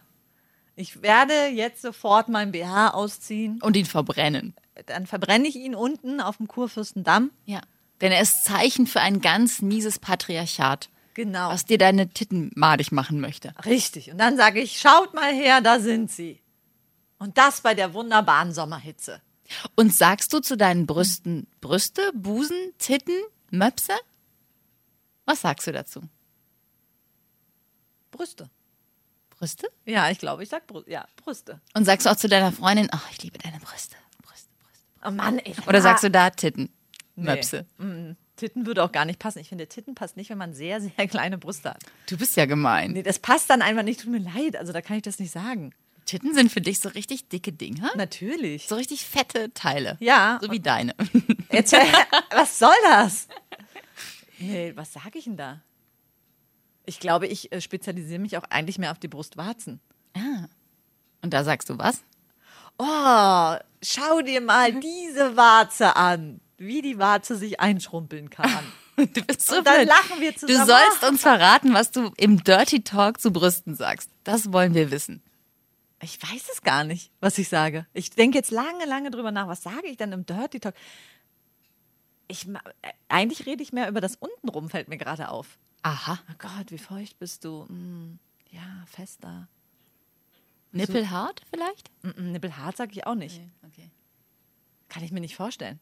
Ich 0.76 1.02
werde 1.02 1.48
jetzt 1.48 1.82
sofort 1.82 2.30
mein 2.30 2.52
BH 2.52 2.90
ausziehen. 2.92 3.60
Und 3.62 3.76
ihn 3.76 3.86
verbrennen. 3.86 4.54
Dann 4.86 5.08
verbrenne 5.08 5.48
ich 5.48 5.56
ihn 5.56 5.76
unten 5.76 6.22
auf 6.22 6.38
dem 6.38 6.48
Kurfürstendamm. 6.48 7.32
Ja. 7.46 7.62
Denn 8.02 8.12
er 8.14 8.22
ist 8.22 8.46
Zeichen 8.46 8.88
für 8.88 9.02
ein 9.02 9.20
ganz 9.20 9.62
mieses 9.62 10.00
Patriarchat, 10.00 10.90
Genau. 11.16 11.50
was 11.50 11.66
dir 11.66 11.78
deine 11.78 12.10
Titten 12.10 12.52
madig 12.56 12.94
machen 12.94 13.20
möchte. 13.20 13.54
Richtig. 13.66 14.10
Und 14.12 14.18
dann 14.20 14.38
sage 14.38 14.62
ich, 14.62 14.80
schaut 14.80 15.14
mal 15.14 15.34
her, 15.34 15.60
da 15.60 15.80
sind 15.82 16.10
sie. 16.12 16.42
Und 17.18 17.38
das 17.38 17.60
bei 17.60 17.74
der 17.76 17.94
wunderbaren 17.94 18.54
Sommerhitze. 18.54 19.22
Und 19.76 19.94
sagst 19.94 20.34
du 20.34 20.40
zu 20.40 20.58
deinen 20.58 20.86
Brüsten 20.86 21.48
Brüste, 21.62 22.02
Busen, 22.14 22.74
Titten, 22.78 23.16
Möpse? 23.52 23.94
Was 25.26 25.42
sagst 25.42 25.68
du 25.68 25.72
dazu? 25.72 26.02
Brüste. 28.12 28.50
Brüste? 29.30 29.68
Ja, 29.86 30.10
ich 30.10 30.20
glaube, 30.20 30.44
ich 30.44 30.50
sag 30.50 30.68
Brü 30.68 30.84
ja, 30.88 31.08
Brüste. 31.16 31.62
Und 31.74 31.86
sagst 31.86 32.06
du 32.06 32.12
auch 32.12 32.16
zu 32.16 32.28
deiner 32.28 32.52
Freundin, 32.52 32.90
ach, 32.92 33.10
ich 33.12 33.24
liebe 33.24 33.38
deine 33.38 33.60
Brüste. 33.60 33.96
Brüste, 34.22 34.50
Brüste. 34.60 34.86
Oh 35.06 35.12
Mann, 35.12 35.40
ey. 35.40 35.56
Oder 35.68 35.78
ah, 35.78 35.82
sagst 35.82 36.04
du 36.04 36.12
da 36.12 36.30
Titten, 36.30 36.70
nee. 37.16 37.24
Möpse? 37.24 37.66
Mm, 37.78 38.12
Titten 38.36 38.66
würde 38.66 38.84
auch 38.84 38.92
gar 38.92 39.06
nicht 39.06 39.20
passen. 39.20 39.40
Ich 39.40 39.50
finde, 39.50 39.68
Titten 39.68 39.96
passt 39.96 40.18
nicht, 40.18 40.30
wenn 40.30 40.38
man 40.38 40.54
sehr, 40.54 40.82
sehr 40.82 40.92
kleine 41.08 41.38
Brüste 41.38 41.70
hat. 41.70 41.84
Du 42.10 42.18
bist 42.18 42.36
ja 42.36 42.46
gemein. 42.46 42.92
Nee, 42.92 43.04
das 43.04 43.20
passt 43.20 43.50
dann 43.50 43.62
einfach 43.62 43.84
nicht. 43.84 44.02
Tut 44.02 44.12
mir 44.12 44.20
leid. 44.20 44.56
Also, 44.56 44.74
da 44.74 44.82
kann 44.82 44.98
ich 44.98 45.04
das 45.04 45.20
nicht 45.20 45.32
sagen. 45.32 45.74
Titten 46.10 46.34
sind 46.34 46.52
für 46.52 46.62
dich 46.62 46.80
so 46.80 46.90
richtig 46.90 47.28
dicke 47.30 47.52
Dinger? 47.54 47.92
Natürlich. 47.96 48.68
So 48.68 48.76
richtig 48.76 49.06
fette 49.06 49.54
Teile. 49.54 49.96
Ja. 50.00 50.40
So 50.42 50.50
wie 50.52 50.60
deine. 50.60 50.96
Jetzt, 51.52 51.74
was 52.32 52.58
soll 52.58 52.74
das? 52.90 53.28
Nee, 54.40 54.72
was 54.76 54.94
sage 54.94 55.20
ich 55.20 55.26
denn 55.26 55.38
da? 55.38 55.62
Ich 56.86 57.00
glaube, 57.00 57.28
ich 57.28 57.52
äh, 57.52 57.62
spezialisiere 57.62 58.20
mich 58.20 58.38
auch 58.38 58.44
eigentlich 58.50 58.80
mehr 58.80 58.92
auf 58.92 59.00
die 59.00 59.08
Brustwarzen. 59.08 59.80
ah. 60.16 60.48
Und 61.22 61.34
da 61.34 61.44
sagst 61.44 61.70
du 61.70 61.78
was? 61.78 62.02
Oh, 62.78 63.56
schau 63.84 64.22
dir 64.22 64.40
mal 64.42 64.72
diese 64.80 65.36
Warze 65.36 65.96
an. 65.98 66.40
Wie 66.58 66.82
die 66.82 66.98
Warze 66.98 67.36
sich 67.36 67.60
einschrumpeln 67.60 68.30
kann. 68.30 68.50
Du 69.00 69.22
bist 69.22 69.48
so 69.48 69.60
Und 69.60 69.66
dann 69.68 69.76
blöd. 69.78 69.88
lachen 69.88 70.20
wir 70.20 70.32
Du 70.34 70.40
zusammen. 70.40 70.68
sollst 70.68 71.04
uns 71.10 71.22
verraten, 71.22 71.74
was 71.74 71.92
du 71.92 72.12
im 72.18 72.44
Dirty 72.44 72.84
Talk 72.84 73.22
zu 73.22 73.32
Brüsten 73.32 73.74
sagst. 73.76 74.10
Das 74.26 74.52
wollen 74.52 74.74
wir 74.74 74.92
wissen. 74.92 75.22
Ich 76.02 76.22
weiß 76.22 76.50
es 76.52 76.62
gar 76.62 76.84
nicht, 76.84 77.12
was 77.20 77.38
ich 77.38 77.50
sage. 77.50 77.86
Ich 77.94 78.12
denke 78.12 78.38
jetzt 78.38 78.52
lange, 78.52 78.86
lange 78.86 79.12
drüber 79.12 79.32
nach. 79.32 79.48
Was 79.48 79.64
sage 79.64 79.88
ich 79.88 79.98
denn 79.98 80.12
im 80.14 80.26
Dirty 80.26 80.60
Talk? 80.60 80.76
Ich, 82.28 82.48
äh, 82.48 82.60
eigentlich 83.10 83.46
rede 83.46 83.64
ich 83.64 83.74
mehr 83.74 83.90
über 83.90 84.00
das 84.02 84.16
Untenrum, 84.16 84.70
fällt 84.70 84.88
mir 84.88 84.98
gerade 84.98 85.30
auf. 85.30 85.58
Aha. 85.82 86.20
Oh 86.30 86.36
Gott, 86.38 86.72
wie 86.72 86.78
feucht 86.78 87.20
bist 87.20 87.44
du. 87.44 87.64
Mm, 87.66 88.20
ja, 88.52 88.86
fester. 88.86 89.48
Nippelhart 90.72 91.42
vielleicht? 91.50 91.90
Mm, 92.04 92.10
mm, 92.10 92.32
Nippelhart 92.32 92.78
sage 92.78 92.92
ich 92.94 93.06
auch 93.06 93.16
nicht. 93.16 93.42
Okay. 93.68 93.90
Kann 94.88 95.04
ich 95.04 95.12
mir 95.12 95.22
nicht 95.22 95.36
vorstellen. 95.36 95.80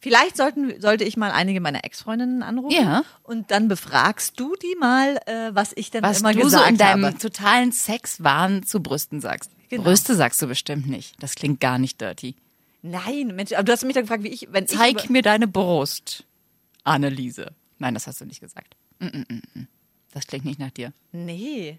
Vielleicht 0.00 0.36
sollten, 0.36 0.80
sollte 0.80 1.02
ich 1.04 1.16
mal 1.16 1.32
einige 1.32 1.60
meiner 1.60 1.84
Ex-Freundinnen 1.84 2.42
anrufen. 2.44 2.76
Ja. 2.76 3.02
Und 3.24 3.50
dann 3.50 3.66
befragst 3.66 4.38
du 4.38 4.54
die 4.54 4.76
mal, 4.78 5.16
äh, 5.26 5.50
was 5.54 5.72
ich 5.74 5.90
denn 5.90 6.04
Was 6.04 6.20
immer 6.20 6.32
du 6.32 6.38
so 6.40 6.44
gesagt 6.44 6.70
in 6.70 6.76
deinem 6.78 7.04
habe. 7.04 7.18
totalen 7.18 7.72
Sexwahn 7.72 8.62
zu 8.62 8.80
Brüsten 8.80 9.20
sagst. 9.20 9.50
Genau. 9.70 9.82
Brüste 9.82 10.14
sagst 10.14 10.40
du 10.40 10.46
bestimmt 10.46 10.86
nicht. 10.88 11.20
Das 11.20 11.34
klingt 11.34 11.58
gar 11.60 11.78
nicht 11.78 12.00
dirty. 12.00 12.36
Nein, 12.82 13.34
Mensch, 13.34 13.52
aber 13.52 13.64
du 13.64 13.72
hast 13.72 13.82
mich 13.84 13.94
dann 13.94 14.04
gefragt, 14.04 14.22
wie 14.22 14.28
ich, 14.28 14.46
wenn 14.52 14.64
ich 14.64 14.70
Zeig 14.70 15.04
über- 15.04 15.12
mir 15.12 15.22
deine 15.22 15.48
Brust, 15.48 16.24
Anneliese. 16.84 17.50
Nein, 17.78 17.94
das 17.94 18.06
hast 18.06 18.20
du 18.20 18.24
nicht 18.24 18.40
gesagt. 18.40 18.76
Mm, 19.00 19.06
mm, 19.06 19.42
mm. 19.54 19.68
Das 20.12 20.26
klingt 20.28 20.44
nicht 20.44 20.60
nach 20.60 20.70
dir. 20.70 20.92
Nee. 21.10 21.78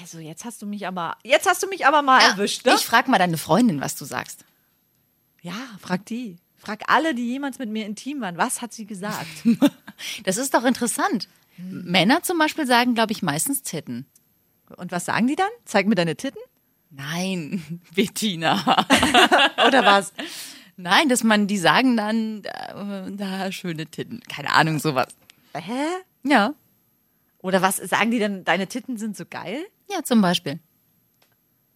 Also 0.00 0.18
jetzt 0.18 0.44
hast 0.44 0.60
du 0.62 0.66
mich 0.66 0.86
aber, 0.86 1.16
jetzt 1.24 1.46
hast 1.48 1.62
du 1.62 1.68
mich 1.68 1.86
aber 1.86 2.02
mal 2.02 2.20
erwischt, 2.20 2.64
ne? 2.66 2.74
Ich 2.74 2.84
frag 2.86 3.08
mal 3.08 3.18
deine 3.18 3.38
Freundin, 3.38 3.80
was 3.80 3.96
du 3.96 4.04
sagst. 4.04 4.44
Ja, 5.44 5.52
frag 5.78 6.06
die. 6.06 6.36
Frag 6.56 6.84
alle, 6.86 7.14
die 7.14 7.26
jemals 7.28 7.58
mit 7.58 7.68
mir 7.68 7.84
intim 7.84 8.22
waren. 8.22 8.38
Was 8.38 8.62
hat 8.62 8.72
sie 8.72 8.86
gesagt? 8.86 9.26
Das 10.24 10.38
ist 10.38 10.52
doch 10.54 10.64
interessant. 10.64 11.28
Männer 11.56 12.24
zum 12.24 12.36
Beispiel 12.36 12.66
sagen, 12.66 12.94
glaube 12.94 13.12
ich, 13.12 13.22
meistens 13.22 13.62
Titten. 13.62 14.06
Und 14.76 14.90
was 14.90 15.04
sagen 15.04 15.28
die 15.28 15.36
dann? 15.36 15.50
Zeig 15.64 15.86
mir 15.86 15.94
deine 15.94 16.16
Titten? 16.16 16.40
Nein, 16.90 17.80
Bettina. 17.94 18.56
Oder 19.68 19.84
was? 19.84 20.12
Nein, 20.76 21.08
dass 21.08 21.22
man, 21.22 21.46
die 21.46 21.58
sagen 21.58 21.96
dann, 21.96 22.42
äh, 22.42 23.12
da 23.12 23.52
schöne 23.52 23.86
Titten. 23.86 24.20
Keine 24.28 24.52
Ahnung, 24.52 24.80
sowas. 24.80 25.14
Hä? 25.54 25.86
Ja. 26.24 26.54
Oder 27.38 27.62
was 27.62 27.76
sagen 27.76 28.10
die 28.10 28.18
denn? 28.18 28.42
Deine 28.44 28.66
Titten 28.66 28.96
sind 28.96 29.16
so 29.16 29.26
geil? 29.30 29.64
Ja, 29.88 30.02
zum 30.02 30.20
Beispiel. 30.20 30.58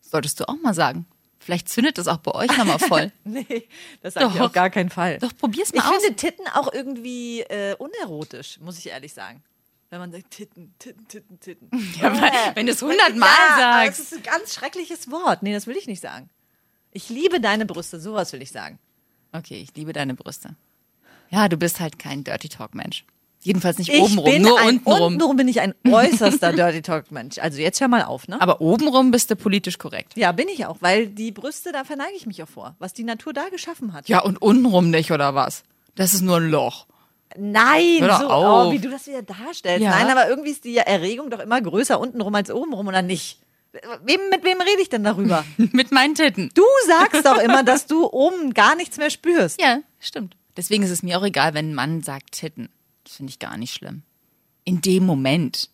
Solltest 0.01 0.41
du 0.41 0.49
auch 0.49 0.61
mal 0.61 0.75
sagen. 0.75 1.07
Vielleicht 1.39 1.69
zündet 1.69 1.99
das 1.99 2.09
auch 2.09 2.19
bei 2.19 2.33
euch 2.35 2.57
nochmal 2.57 2.79
voll. 2.79 3.13
Nee, 3.25 3.69
das 4.03 4.15
sage 4.15 4.31
ich 4.35 4.41
auf 4.41 4.53
gar 4.53 4.71
keinen 4.71 4.91
Fall. 4.91 5.19
Doch, 5.19 5.33
probier's 5.37 5.71
ich 5.71 5.77
mal 5.77 5.89
aus. 5.89 6.03
finde 6.03 6.17
Titten 6.17 6.47
auch 6.49 6.73
irgendwie 6.73 7.41
äh, 7.43 7.75
unerotisch, 7.77 8.59
muss 8.61 8.79
ich 8.79 8.89
ehrlich 8.89 9.13
sagen. 9.15 9.43
Wenn 9.91 10.01
man 10.01 10.13
sagt 10.13 10.31
Titten, 10.31 10.75
Titten, 10.79 11.09
Titten, 11.09 11.41
Titten. 11.41 11.71
Ja, 12.01 12.21
weil- 12.21 12.55
wenn 12.57 12.67
du 12.67 12.73
es 12.73 12.83
hundertmal 12.83 13.29
ja, 13.29 13.57
sagst. 13.59 14.01
Das 14.01 14.13
ist 14.13 14.19
ein 14.19 14.23
ganz 14.23 14.55
schreckliches 14.55 15.11
Wort. 15.11 15.43
Nee, 15.43 15.53
das 15.55 15.67
will 15.67 15.77
ich 15.77 15.87
nicht 15.87 16.01
sagen. 16.01 16.29
Ich 16.93 17.09
liebe 17.09 17.41
deine 17.41 17.65
Brüste, 17.67 18.01
sowas 18.01 18.33
will 18.33 18.43
ich 18.43 18.51
sagen. 18.51 18.79
Okay, 19.33 19.61
ich 19.63 19.75
liebe 19.77 19.93
deine 19.93 20.15
Brüste. 20.15 20.57
Ja, 21.31 21.49
du 21.49 21.57
bist 21.57 21.81
halt 21.81 21.99
kein 21.99 22.25
Dirty 22.25 22.49
Talk 22.49 22.75
Mensch. 22.75 23.05
Jedenfalls 23.49 23.79
nicht 23.79 23.89
Ich 23.89 24.03
obenrum, 24.03 24.43
nur 24.43 24.61
ein, 24.61 24.77
untenrum. 24.77 25.13
Untenrum 25.15 25.37
bin 25.37 25.49
ich 25.49 25.63
ein 25.63 25.75
äußerster 25.91 26.53
Dirty 26.53 26.83
Talk 26.83 27.11
Mensch. 27.11 27.39
Also 27.39 27.59
jetzt 27.61 27.81
hör 27.81 27.89
mal 27.89 28.03
auf, 28.03 28.29
ne? 28.29 28.39
Aber 28.43 28.61
obenrum 28.61 29.11
bist 29.11 29.31
du 29.31 29.37
politisch 29.37 29.79
korrekt. 29.79 30.13
Ja, 30.17 30.33
bin 30.33 30.49
ich 30.49 30.67
auch, 30.67 30.77
weil 30.81 31.07
die 31.07 31.33
Brüste, 31.33 31.73
da 31.73 31.85
verneige 31.85 32.13
ich 32.15 32.27
mich 32.27 32.43
auch 32.43 32.49
vor, 32.49 32.77
was 32.79 32.93
die 32.93 33.05
Natur 33.05 33.33
da 33.33 33.49
geschaffen 33.49 33.95
hat. 33.95 34.07
Ja, 34.07 34.21
und 34.21 34.43
untenrum 34.43 34.91
nicht, 34.91 35.13
oder 35.13 35.35
was? 35.35 35.63
Das 35.95 36.13
ist 36.13 36.21
nur 36.21 36.37
ein 36.37 36.51
Loch. 36.51 36.87
Nein, 37.39 38.01
so, 38.21 38.29
oh, 38.31 38.71
wie 38.71 38.81
du 38.81 38.91
das 38.91 39.07
wieder 39.07 39.23
darstellst. 39.23 39.83
Ja. 39.83 39.91
Nein, 39.93 40.11
aber 40.11 40.29
irgendwie 40.29 40.51
ist 40.51 40.65
die 40.65 40.77
Erregung 40.77 41.31
doch 41.31 41.41
immer 41.41 41.59
größer 41.59 41.99
untenrum 41.99 42.35
als 42.35 42.51
obenrum, 42.51 42.87
oder 42.87 43.01
nicht? 43.01 43.41
Wem, 44.05 44.21
mit 44.31 44.45
wem 44.45 44.61
rede 44.61 44.83
ich 44.83 44.91
denn 44.91 45.05
darüber? 45.05 45.43
Mit 45.57 45.91
meinen 45.91 46.15
Titten. 46.15 46.51
Du 46.53 46.65
sagst 46.87 47.25
doch 47.25 47.39
immer, 47.39 47.63
dass 47.63 47.87
du 47.87 48.11
oben 48.11 48.53
gar 48.53 48.77
nichts 48.77 48.99
mehr 48.99 49.11
spürst. 49.11 49.59
Ja, 49.61 49.79
stimmt. 50.01 50.37
Deswegen 50.57 50.83
ist 50.83 50.91
es 50.91 51.03
mir 51.03 51.19
auch 51.19 51.25
egal, 51.25 51.55
wenn 51.55 51.71
ein 51.71 51.75
Mann 51.75 52.03
sagt 52.03 52.33
Titten. 52.33 52.69
Das 53.09 53.17
finde 53.17 53.31
ich 53.31 53.39
gar 53.39 53.57
nicht 53.57 53.73
schlimm. 53.73 54.03
In 54.65 54.83
dem 54.83 55.07
Moment. 55.07 55.71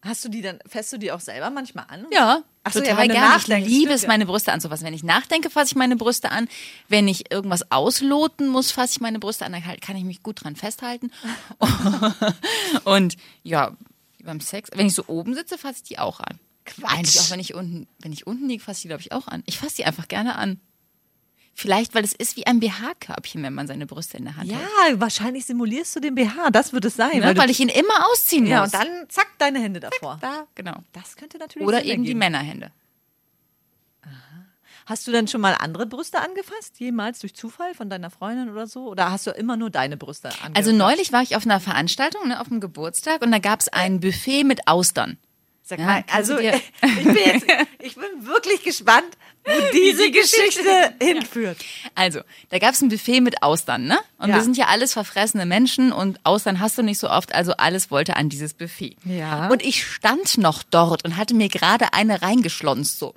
Hast 0.00 0.24
du 0.24 0.30
die 0.30 0.40
dann, 0.40 0.60
fässt 0.66 0.90
du 0.94 0.96
die 0.96 1.12
auch 1.12 1.20
selber 1.20 1.50
manchmal 1.50 1.84
an? 1.88 2.06
Ja, 2.10 2.42
Ach 2.64 2.72
so, 2.72 2.80
total 2.80 3.06
ja, 3.06 3.12
gerne. 3.12 3.36
Ich 3.36 3.68
liebe 3.68 3.92
es, 3.92 4.06
meine 4.06 4.24
Brüste 4.24 4.50
anzufassen. 4.50 4.86
Wenn 4.86 4.94
ich 4.94 5.02
nachdenke, 5.02 5.50
fasse 5.50 5.72
ich 5.72 5.76
meine 5.76 5.96
Brüste 5.96 6.30
an. 6.30 6.48
Wenn 6.88 7.06
ich 7.06 7.30
irgendwas 7.30 7.70
ausloten 7.70 8.48
muss, 8.48 8.70
fasse 8.70 8.94
ich 8.94 9.00
meine 9.02 9.18
Brüste 9.18 9.44
an. 9.44 9.52
Dann 9.52 9.66
halt- 9.66 9.82
kann 9.82 9.94
ich 9.94 10.04
mich 10.04 10.22
gut 10.22 10.42
dran 10.42 10.56
festhalten. 10.56 11.10
Und 12.84 13.16
ja, 13.42 13.76
beim 14.24 14.40
Sex, 14.40 14.70
wenn 14.74 14.86
ich 14.86 14.94
so 14.94 15.04
oben 15.06 15.34
sitze, 15.34 15.58
fasse 15.58 15.76
ich 15.76 15.82
die 15.82 15.98
auch 15.98 16.20
an. 16.20 16.38
Quatsch. 16.64 16.94
Eigentlich 16.94 17.20
auch, 17.20 17.30
wenn 17.30 17.40
ich 17.40 17.52
unten, 17.52 17.86
wenn 17.98 18.12
ich 18.14 18.26
unten 18.26 18.48
liege, 18.48 18.62
fasse 18.62 18.78
ich 18.78 18.82
die, 18.82 18.88
glaube 18.88 19.02
ich, 19.02 19.12
auch 19.12 19.28
an. 19.28 19.42
Ich 19.44 19.58
fasse 19.58 19.76
die 19.76 19.84
einfach 19.84 20.08
gerne 20.08 20.36
an. 20.36 20.60
Vielleicht, 21.60 21.94
weil 21.94 22.04
es 22.04 22.14
ist 22.14 22.36
wie 22.38 22.46
ein 22.46 22.58
BH-Körbchen, 22.58 23.42
wenn 23.42 23.52
man 23.52 23.66
seine 23.66 23.84
Brüste 23.86 24.16
in 24.16 24.24
der 24.24 24.36
Hand 24.36 24.50
Ja, 24.50 24.56
hält. 24.86 24.98
wahrscheinlich 24.98 25.44
simulierst 25.44 25.94
du 25.94 26.00
den 26.00 26.14
BH, 26.14 26.50
das 26.50 26.72
wird 26.72 26.86
es 26.86 26.96
sein. 26.96 27.18
Ne? 27.20 27.34
du- 27.34 27.40
Weil 27.40 27.50
ich 27.50 27.60
ihn 27.60 27.68
immer 27.68 28.08
ausziehen 28.10 28.44
muss. 28.44 28.50
ja, 28.50 28.64
und 28.64 28.72
dann 28.72 28.88
zack, 29.10 29.26
deine 29.36 29.60
Hände 29.60 29.78
davor. 29.80 30.16
da, 30.22 30.46
genau. 30.54 30.76
Das 30.94 31.16
könnte 31.16 31.36
natürlich 31.36 31.68
Oder 31.68 31.84
eben 31.84 32.04
die. 32.04 32.14
Männerhände. 32.14 32.70
Hast 34.86 35.06
du 35.06 35.12
denn 35.12 35.28
schon 35.28 35.40
mal 35.40 35.54
andere 35.54 35.86
Brüste 35.86 36.18
angefasst? 36.20 36.80
Jemals 36.80 37.20
durch 37.20 37.34
Zufall 37.34 37.74
von 37.74 37.88
deiner 37.90 38.10
Freundin 38.10 38.48
oder 38.50 38.66
so? 38.66 38.88
Oder 38.88 39.10
hast 39.12 39.26
du 39.26 39.30
immer 39.30 39.56
nur 39.56 39.70
deine 39.70 39.96
Brüste 39.96 40.28
angefasst? 40.28 40.56
Also 40.56 40.72
neulich 40.72 41.12
war 41.12 41.22
ich 41.22 41.36
auf 41.36 41.44
einer 41.44 41.60
Veranstaltung, 41.60 42.26
ne, 42.28 42.40
auf 42.40 42.48
dem 42.48 42.60
Geburtstag, 42.60 43.22
und 43.22 43.30
da 43.30 43.38
gab 43.38 43.60
es 43.60 43.68
ein 43.68 44.00
Buffet 44.00 44.44
mit 44.44 44.66
Austern. 44.66 45.18
Sag 45.62 45.78
Ja, 45.78 45.84
mal, 45.84 46.02
kannst 46.04 46.30
also 46.32 46.38
ich 46.82 47.04
bin, 47.04 47.14
jetzt, 47.14 47.46
ich 47.78 47.94
bin 47.94 48.26
wirklich 48.26 48.64
gespannt, 48.64 49.06
wo 49.50 49.72
diese 49.72 50.04
die 50.06 50.10
Geschichte- 50.12 50.62
Geschichte 50.62 50.94
hinführt. 51.04 51.58
Also, 51.94 52.20
da 52.50 52.58
gab 52.58 52.74
es 52.74 52.80
ein 52.80 52.88
Buffet 52.88 53.20
mit 53.20 53.42
Austern, 53.42 53.84
ne? 53.84 53.98
Und 54.18 54.28
Ja. 54.30 54.36
wir 54.36 54.42
sind 54.42 54.56
ja 54.56 54.66
alles 54.66 54.92
verfressene 54.92 55.46
Menschen 55.46 55.92
und 55.92 56.18
Austern 56.24 56.60
hast 56.60 56.78
du 56.78 56.82
nicht 56.82 56.98
so 56.98 57.10
oft, 57.10 57.34
also 57.34 57.52
alles 57.52 57.90
wollte 57.90 58.16
an 58.16 58.28
dieses 58.28 58.54
Buffet. 58.54 58.96
Ja. 59.04 59.48
Und 59.48 59.62
ich 59.62 59.84
stand 59.84 60.38
noch 60.38 60.62
dort 60.62 61.04
und 61.04 61.16
hatte 61.16 61.34
mir 61.34 61.48
gerade 61.48 61.92
eine 61.92 62.22
reingeschlonzt, 62.22 62.98
so. 62.98 63.14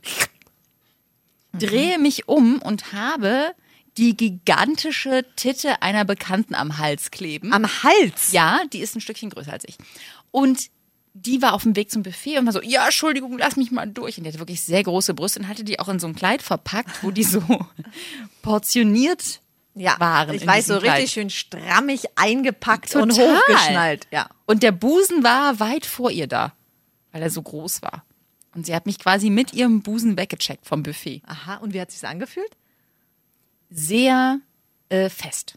Drehe 1.53 1.99
mich 1.99 2.27
um 2.27 2.59
und 2.61 2.93
habe 2.93 3.53
die 3.97 4.17
gigantische 4.17 5.23
Titte 5.35 5.83
einer 5.83 6.03
Bekannten 6.03 6.55
am 6.55 6.79
Hals 6.79 7.11
kleben. 7.11 7.53
Am 7.53 7.67
Hals? 7.83 8.31
Ja, 8.31 8.61
die 8.73 8.79
ist 8.79 8.95
ein 8.95 9.01
Stückchen 9.01 9.29
größer 9.29 9.53
als 9.53 9.65
ich. 9.67 9.77
Und 10.31 10.69
die 11.13 11.41
war 11.41 11.53
auf 11.53 11.63
dem 11.63 11.75
Weg 11.75 11.91
zum 11.91 12.01
Buffet 12.03 12.39
und 12.39 12.45
war 12.45 12.53
so, 12.53 12.61
ja, 12.61 12.85
Entschuldigung, 12.85 13.37
lass 13.37 13.55
mich 13.55 13.71
mal 13.71 13.85
durch. 13.85 14.17
Und 14.17 14.23
die 14.23 14.29
hatte 14.29 14.39
wirklich 14.39 14.61
sehr 14.61 14.83
große 14.83 15.13
Brüste 15.13 15.39
und 15.39 15.47
hatte 15.47 15.63
die 15.63 15.79
auch 15.79 15.87
in 15.89 15.99
so 15.99 16.07
ein 16.07 16.15
Kleid 16.15 16.41
verpackt, 16.41 17.03
wo 17.03 17.11
die 17.11 17.23
so 17.23 17.41
portioniert 18.41 19.41
Ja, 19.75 19.99
waren. 19.99 20.33
ich 20.35 20.45
weiß, 20.45 20.67
so 20.67 20.73
richtig 20.75 20.93
Kleid. 20.93 21.09
schön 21.09 21.29
strammig 21.29 22.05
eingepackt 22.15 22.95
und 22.95 23.09
Total. 23.09 23.37
hochgeschnallt. 23.37 24.07
Ja. 24.11 24.29
Und 24.45 24.63
der 24.63 24.71
Busen 24.71 25.23
war 25.23 25.59
weit 25.59 25.85
vor 25.85 26.11
ihr 26.11 26.27
da, 26.27 26.53
weil 27.11 27.21
er 27.21 27.29
so 27.29 27.41
groß 27.41 27.81
war. 27.81 28.03
Und 28.55 28.65
sie 28.65 28.75
hat 28.75 28.85
mich 28.85 28.99
quasi 28.99 29.29
mit 29.29 29.53
ihrem 29.53 29.81
Busen 29.81 30.17
weggecheckt 30.17 30.65
vom 30.65 30.83
Buffet. 30.83 31.21
Aha, 31.25 31.55
und 31.57 31.73
wie 31.73 31.81
hat 31.81 31.89
sich's 31.91 32.03
angefühlt? 32.03 32.51
Sehr 33.71 34.39
äh, 34.89 35.09
fest. 35.09 35.55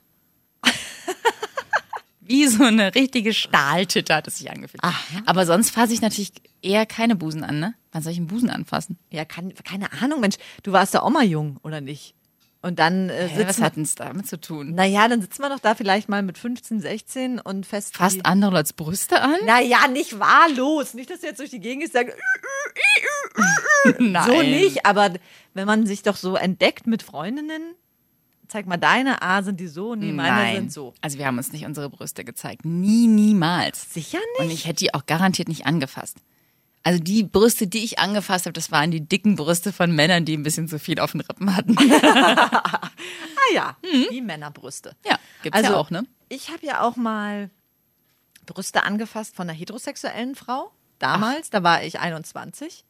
Wie 2.27 2.47
so 2.47 2.65
eine 2.65 2.95
richtige 2.95 3.33
Stahltitte 3.33 4.15
hat 4.15 4.27
es 4.27 4.39
sich 4.39 4.51
angefühlt. 4.51 4.83
Aber 5.27 5.47
sonst 5.47 5.71
fasse 5.71 5.93
ich 5.93 6.01
natürlich 6.01 6.33
eher 6.63 6.87
keine 6.87 7.17
Busen 7.17 7.45
an, 7.45 7.61
ne? 7.61 7.75
Wann 7.93 8.03
soll 8.03 8.13
ich 8.13 8.19
einen 8.19 8.27
Busen 8.27 8.51
anfassen? 8.51 8.99
Ja, 9.11 9.25
kann, 9.25 9.55
keine 9.65 9.93
Ahnung, 10.03 10.21
Mensch, 10.21 10.37
du 10.63 10.73
warst 10.73 10.95
da 10.95 11.01
auch 11.01 11.11
mal 11.11 11.25
jung, 11.25 11.59
oder 11.63 11.81
nicht? 11.81 12.15
Und 12.63 12.79
dann 12.81 13.11
äh, 13.11 13.29
Hä, 13.29 13.45
was 13.47 13.61
hat 13.61 13.77
denn 13.77 13.89
damit 13.97 14.27
zu 14.27 14.41
tun? 14.41 14.75
naja, 14.75 15.07
dann 15.07 15.21
sitzt 15.21 15.39
man 15.39 15.51
doch 15.53 15.61
da 15.61 15.75
vielleicht 15.77 16.09
mal 16.09 16.23
mit 16.23 16.37
15, 16.37 16.81
16 16.81 17.39
und 17.39 17.65
fest. 17.65 17.97
Fasst 17.97 18.27
andere 18.27 18.51
Leute 18.51 18.75
Brüste 18.75 19.21
an? 19.21 19.37
Naja, 19.45 19.87
nicht 19.87 20.19
wahllos. 20.19 20.95
Nicht, 20.95 21.11
dass 21.11 21.21
du 21.21 21.27
jetzt 21.29 21.39
durch 21.39 21.51
die 21.51 21.61
Gegend 21.61 21.93
sagst, 21.93 22.17
Nein. 23.99 24.27
so 24.27 24.43
nicht, 24.43 24.85
aber 24.85 25.13
wenn 25.55 25.67
man 25.67 25.87
sich 25.87 26.03
doch 26.03 26.17
so 26.17 26.35
entdeckt 26.35 26.87
mit 26.87 27.03
Freundinnen, 27.03 27.75
zeig 28.49 28.67
mal 28.67 28.77
deine 28.77 29.23
A, 29.23 29.43
sind 29.43 29.61
die 29.61 29.69
so, 29.69 29.95
nee, 29.95 30.13
meine 30.13 30.37
Nein. 30.37 30.57
sind 30.57 30.73
so. 30.73 30.95
Also 31.01 31.19
wir 31.19 31.27
haben 31.27 31.39
uns 31.39 31.53
nicht 31.53 31.67
unsere 31.67 31.91
Brüste 31.91 32.25
gezeigt. 32.25 32.65
Nie, 32.65 33.07
niemals. 33.07 33.93
Sicher 33.93 34.19
Und 34.39 34.47
nicht? 34.47 34.55
ich 34.61 34.67
hätte 34.67 34.85
die 34.85 34.95
auch 34.95 35.07
garantiert 35.07 35.49
nicht 35.49 35.67
angefasst. 35.67 36.19
Also 36.83 37.03
die 37.03 37.25
Brüste, 37.25 37.67
die 37.67 37.83
ich 37.83 37.99
angefasst 37.99 38.47
habe, 38.47 38.53
das 38.53 38.71
waren 38.71 38.93
die 38.93 39.01
dicken 39.01 39.35
Brüste 39.35 39.73
von 39.73 39.91
Männern, 39.91 40.25
die 40.25 40.37
ein 40.37 40.45
bisschen 40.45 40.69
zu 40.69 40.79
viel 40.79 41.01
auf 41.01 41.13
den 41.13 41.21
Rippen 41.23 41.57
hatten. 41.57 41.77
Ah 43.49 43.55
ja, 43.55 43.77
die 44.11 44.23
Männerbrüste. 44.23 44.97
Ja, 45.05 45.19
gibt's 45.43 45.57
also, 45.57 45.73
ja 45.73 45.79
auch, 45.79 45.91
ne? 45.91 46.05
Ich 46.29 46.51
habe 46.51 46.67
ja 46.67 46.81
auch 46.83 46.97
mal 46.97 47.51
Brüste 48.45 48.83
angefasst 48.83 49.37
von 49.37 49.49
einer 49.49 49.57
heterosexuellen 49.57 50.35
Frau. 50.35 50.73
Damals, 50.99 51.51
da 51.51 51.63
war 51.63 51.85
ich 51.85 52.01
21. 52.01 52.85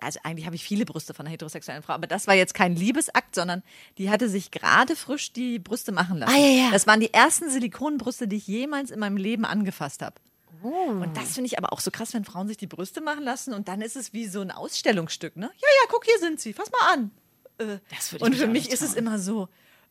also 0.00 0.18
eigentlich 0.22 0.46
habe 0.46 0.56
ich 0.56 0.64
viele 0.64 0.84
Brüste 0.84 1.14
von 1.14 1.26
einer 1.26 1.32
heterosexuellen 1.32 1.82
Frau, 1.82 1.94
aber 1.94 2.06
das 2.06 2.26
war 2.26 2.34
jetzt 2.34 2.54
kein 2.54 2.76
Liebesakt, 2.76 3.34
sondern 3.34 3.62
die 3.98 4.10
hatte 4.10 4.28
sich 4.28 4.50
gerade 4.50 4.96
frisch 4.96 5.32
die 5.32 5.58
Brüste 5.58 5.92
machen 5.92 6.18
lassen. 6.18 6.34
Ah, 6.34 6.38
ja, 6.38 6.64
ja. 6.64 6.70
Das 6.70 6.86
waren 6.86 7.00
die 7.00 7.12
ersten 7.12 7.50
Silikonbrüste, 7.50 8.28
die 8.28 8.36
ich 8.36 8.46
jemals 8.46 8.90
in 8.90 9.00
meinem 9.00 9.16
Leben 9.16 9.44
angefasst 9.44 10.02
habe. 10.02 10.16
Oh. 10.62 10.68
Und 10.68 11.16
das 11.16 11.34
finde 11.34 11.46
ich 11.46 11.58
aber 11.58 11.72
auch 11.72 11.80
so 11.80 11.90
krass, 11.90 12.14
wenn 12.14 12.24
Frauen 12.24 12.48
sich 12.48 12.56
die 12.56 12.66
Brüste 12.66 13.00
machen 13.00 13.22
lassen 13.22 13.54
und 13.54 13.68
dann 13.68 13.80
ist 13.82 13.96
es 13.96 14.12
wie 14.12 14.26
so 14.26 14.40
ein 14.40 14.50
Ausstellungsstück, 14.50 15.36
ne? 15.36 15.46
Ja, 15.46 15.68
ja, 15.68 15.88
guck, 15.88 16.04
hier 16.04 16.18
sind 16.18 16.40
sie, 16.40 16.52
fass 16.52 16.70
mal 16.72 16.94
an. 16.94 17.10
Äh, 17.58 17.78
Das 17.94 18.12
ich 18.12 18.20
und 18.20 18.34
für 18.34 18.46
mich 18.46 18.70
ist 18.70 18.82
es 18.82 18.94
immer 18.94 19.18
so, 19.18 19.48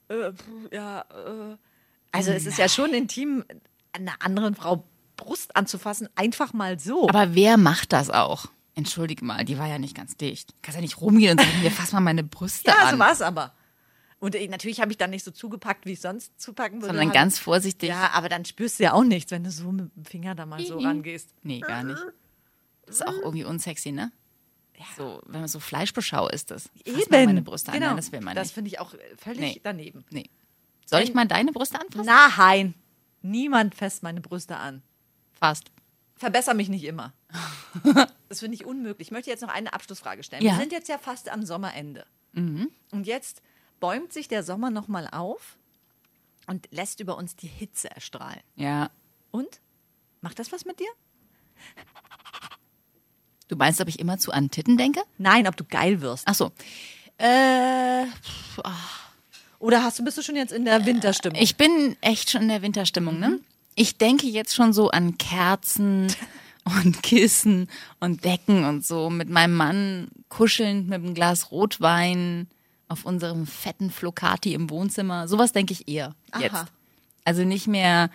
äh, 0.10 0.32
ja, 0.72 1.02
äh, 1.02 1.58
also 2.12 2.32
es 2.32 2.46
ist 2.46 2.58
ja 2.58 2.70
schon 2.70 2.94
intim, 2.94 3.44
einer 3.92 4.16
anderen 4.20 4.56
Frau 4.56 4.84
Brust 5.18 5.56
anzufassen, 5.56 6.10
einfach 6.16 6.54
mal 6.54 6.80
so. 6.80 7.08
Aber 7.10 7.36
wer 7.36 7.58
macht 7.58 7.94
das 7.94 8.10
auch? 8.10 8.48
Entschuldige 8.76 9.24
mal, 9.24 9.46
die 9.46 9.58
war 9.58 9.68
ja 9.68 9.80
nicht 9.80 9.96
ganz 9.96 10.18
dicht. 10.18 10.54
Kannst 10.62 10.76
ja 10.76 10.82
nicht 10.82 11.00
rumgehen 11.00 11.32
und 11.32 11.46
sagen, 11.46 11.58
hier 11.62 11.72
fass 11.72 11.94
mal 11.94 12.02
meine 12.02 12.24
Brüste 12.24 12.68
ja, 12.72 12.76
an. 12.86 12.92
so 12.96 13.00
war 13.00 13.12
es 13.12 13.22
aber. 13.22 13.54
Und 14.20 14.36
äh, 14.36 14.48
natürlich 14.48 14.82
habe 14.82 14.92
ich 14.92 14.98
dann 14.98 15.10
nicht 15.12 15.24
so 15.24 15.32
zugepackt, 15.32 15.86
wie 15.86 15.92
ich 15.94 16.02
sonst 16.02 16.40
zupacken 16.40 16.82
würde. 16.82 16.94
Sondern 16.98 17.12
ganz 17.14 17.40
vorsichtig. 17.40 17.90
Ja, 17.90 18.12
aber 18.14 18.28
dann 18.30 18.44
spürst 18.46 18.80
du 18.80 18.84
ja 18.84 18.94
auch 18.94 19.04
nichts, 19.04 19.32
wenn 19.32 19.44
du 19.44 19.52
so 19.52 19.72
mit 19.72 19.96
dem 19.96 20.06
Finger 20.06 20.36
da 20.36 20.46
mal 20.46 20.64
so 20.66 20.78
rangehst. 20.78 21.30
Nee, 21.44 21.60
gar 21.62 21.84
nicht. 21.84 22.02
Das 22.86 22.98
ist 22.98 23.08
auch 23.08 23.14
irgendwie 23.14 23.44
unsexy, 23.46 23.92
ne? 23.92 24.12
So, 24.98 25.22
wenn 25.26 25.40
man 25.40 25.48
so 25.48 25.60
Fleischbeschau 25.62 26.28
ist 26.28 26.52
das. 26.52 26.70
Fass 26.86 27.10
mal 27.10 27.26
meine 27.26 27.42
Brüste 27.42 27.72
an. 27.72 27.76
genau. 27.76 27.88
Nein, 27.88 27.98
das 27.98 28.12
will 28.12 28.22
man 28.22 28.36
Das 28.36 28.48
nicht. 28.48 28.54
finde 28.56 28.68
ich 28.70 28.80
auch 28.80 28.94
äh, 28.94 28.98
völlig 29.18 29.40
Nee. 29.40 29.62
daneben. 29.64 30.04
Nee. 30.12 30.30
Soll 30.86 31.02
ich 31.02 31.14
mal 31.14 31.26
deine 31.28 31.52
Brüste 31.54 31.80
anfassen? 31.80 32.06
Nein, 32.06 32.74
niemand 33.22 33.74
fasst 33.74 34.04
meine 34.04 34.22
Brüste 34.22 34.58
an. 34.58 34.84
Fast. 35.32 35.72
Verbesser 36.16 36.54
mich 36.54 36.70
nicht 36.70 36.84
immer. 36.84 37.14
Das 38.28 38.40
finde 38.40 38.56
ich 38.56 38.66
unmöglich. 38.66 39.10
Ich 39.10 39.12
möchte 39.12 39.30
jetzt 39.30 39.42
noch 39.42 39.54
eine 39.54 39.72
Abschlussfrage 39.72 40.24
stellen. 40.24 40.42
Ja. 40.44 40.54
Mhm. 40.54 40.56
Wir 40.56 40.62
sind 40.62 40.72
jetzt 40.72 40.90
ja 40.90 40.98
fast 40.98 41.30
am 41.30 41.46
Sommerende. 41.46 42.06
Und 42.34 43.04
jetzt 43.04 43.42
bäumt 43.80 44.12
sich 44.12 44.28
der 44.28 44.44
Sommer 44.44 44.72
nochmal 44.72 45.08
auf 45.12 45.58
und 46.48 46.68
lässt 46.72 47.00
über 47.00 47.18
uns 47.18 47.36
die 47.36 47.48
Hitze 47.48 47.90
erstrahlen. 47.92 48.42
Ja. 48.56 48.90
Und? 49.32 49.62
Macht 50.22 50.40
das 50.40 50.52
was 50.52 50.66
mit 50.66 50.80
dir? 50.80 50.88
Du 53.48 53.56
meinst, 53.56 53.80
ob 53.80 53.88
ich 53.88 54.00
immer 54.00 54.18
zu 54.18 54.32
an 54.32 54.50
Titten 54.50 54.76
denke? 54.78 55.02
Nein, 55.18 55.48
ob 55.48 55.56
du 55.56 55.64
geil 55.64 56.02
wirst. 56.02 56.24
Ach 56.28 56.34
so. 56.36 56.52
Äh, 57.18 58.06
Oder 59.60 59.84
hast 59.84 60.00
du, 60.00 60.04
bist 60.04 60.18
du 60.18 60.22
schon 60.24 60.36
jetzt 60.36 60.52
in 60.52 60.66
der 60.66 60.86
Winterstimmung? 60.86 61.40
ich 61.40 61.56
bin 61.56 61.96
echt 62.02 62.32
schon 62.32 62.44
in 62.44 62.50
der 62.50 62.62
Winterstimmung, 62.62 63.20
ne? 63.20 63.40
Ich 63.76 63.98
denke 63.98 64.28
jetzt 64.28 64.56
schon 64.56 64.74
so 64.74 64.90
an 64.90 65.18
Kerzen 65.18 66.08
und 66.66 67.04
Kissen 67.04 67.68
und 68.00 68.26
Decken 68.26 68.66
und 68.66 68.86
so 68.86 69.10
mit 69.10 69.30
meinem 69.30 69.56
Mann 69.56 70.08
kuschelnd 70.30 70.90
mit 70.90 71.04
einem 71.04 71.14
Glas 71.14 71.52
Rotwein 71.52 72.48
auf 72.88 73.06
unserem 73.06 73.48
fetten 73.48 73.92
Flocati 73.92 74.54
im 74.54 74.70
Wohnzimmer. 74.70 75.28
Sowas 75.28 75.52
denke 75.52 75.74
ich 75.74 75.88
eher 75.88 76.16
jetzt. 76.40 76.66
Also 77.24 77.44
nicht 77.44 77.68
mehr 77.68 78.10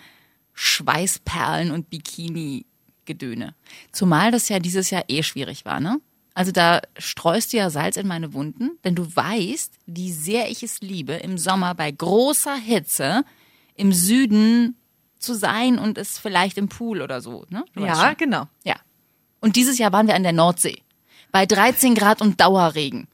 Schweißperlen 0.55 1.71
und 1.71 1.91
Bikini-Gedöne. 1.91 3.55
Zumal 3.93 4.31
das 4.31 4.49
ja 4.49 4.59
dieses 4.59 4.91
Jahr 4.91 5.05
eh 5.09 5.23
schwierig 5.23 5.65
war, 5.65 5.81
ne? 5.81 6.01
Also 6.35 6.53
da 6.53 6.81
streust 6.97 7.53
du 7.53 7.57
ja 7.57 7.71
Salz 7.71 7.97
in 7.97 8.07
meine 8.07 8.33
Wunden, 8.33 8.79
denn 8.85 8.95
du 8.95 9.05
weißt, 9.15 9.75
wie 9.87 10.13
sehr 10.13 10.51
ich 10.51 10.63
es 10.63 10.81
liebe, 10.81 11.15
im 11.15 11.39
Sommer 11.39 11.75
bei 11.75 11.91
großer 11.91 12.55
Hitze 12.55 13.25
im 13.75 13.93
Süden 13.93 14.77
zu 15.21 15.35
sein 15.35 15.79
und 15.79 15.99
es 15.99 16.19
vielleicht 16.19 16.59
im 16.59 16.69
Pool 16.69 17.03
oder 17.03 17.21
so, 17.21 17.45
ne? 17.51 17.65
Du 17.75 17.85
ja, 17.85 18.15
genau. 18.15 18.47
Ja. 18.65 18.77
Und 19.41 19.57
dieses 19.57 19.79
Jahr 19.79 19.93
waren 19.93 20.07
wir 20.07 20.15
an 20.15 20.23
der 20.23 20.33
Nordsee. 20.33 20.83
Bei 21.33 21.47
13 21.47 21.95
Grad 21.95 22.21
und 22.21 22.41
Dauerregen. 22.41 23.07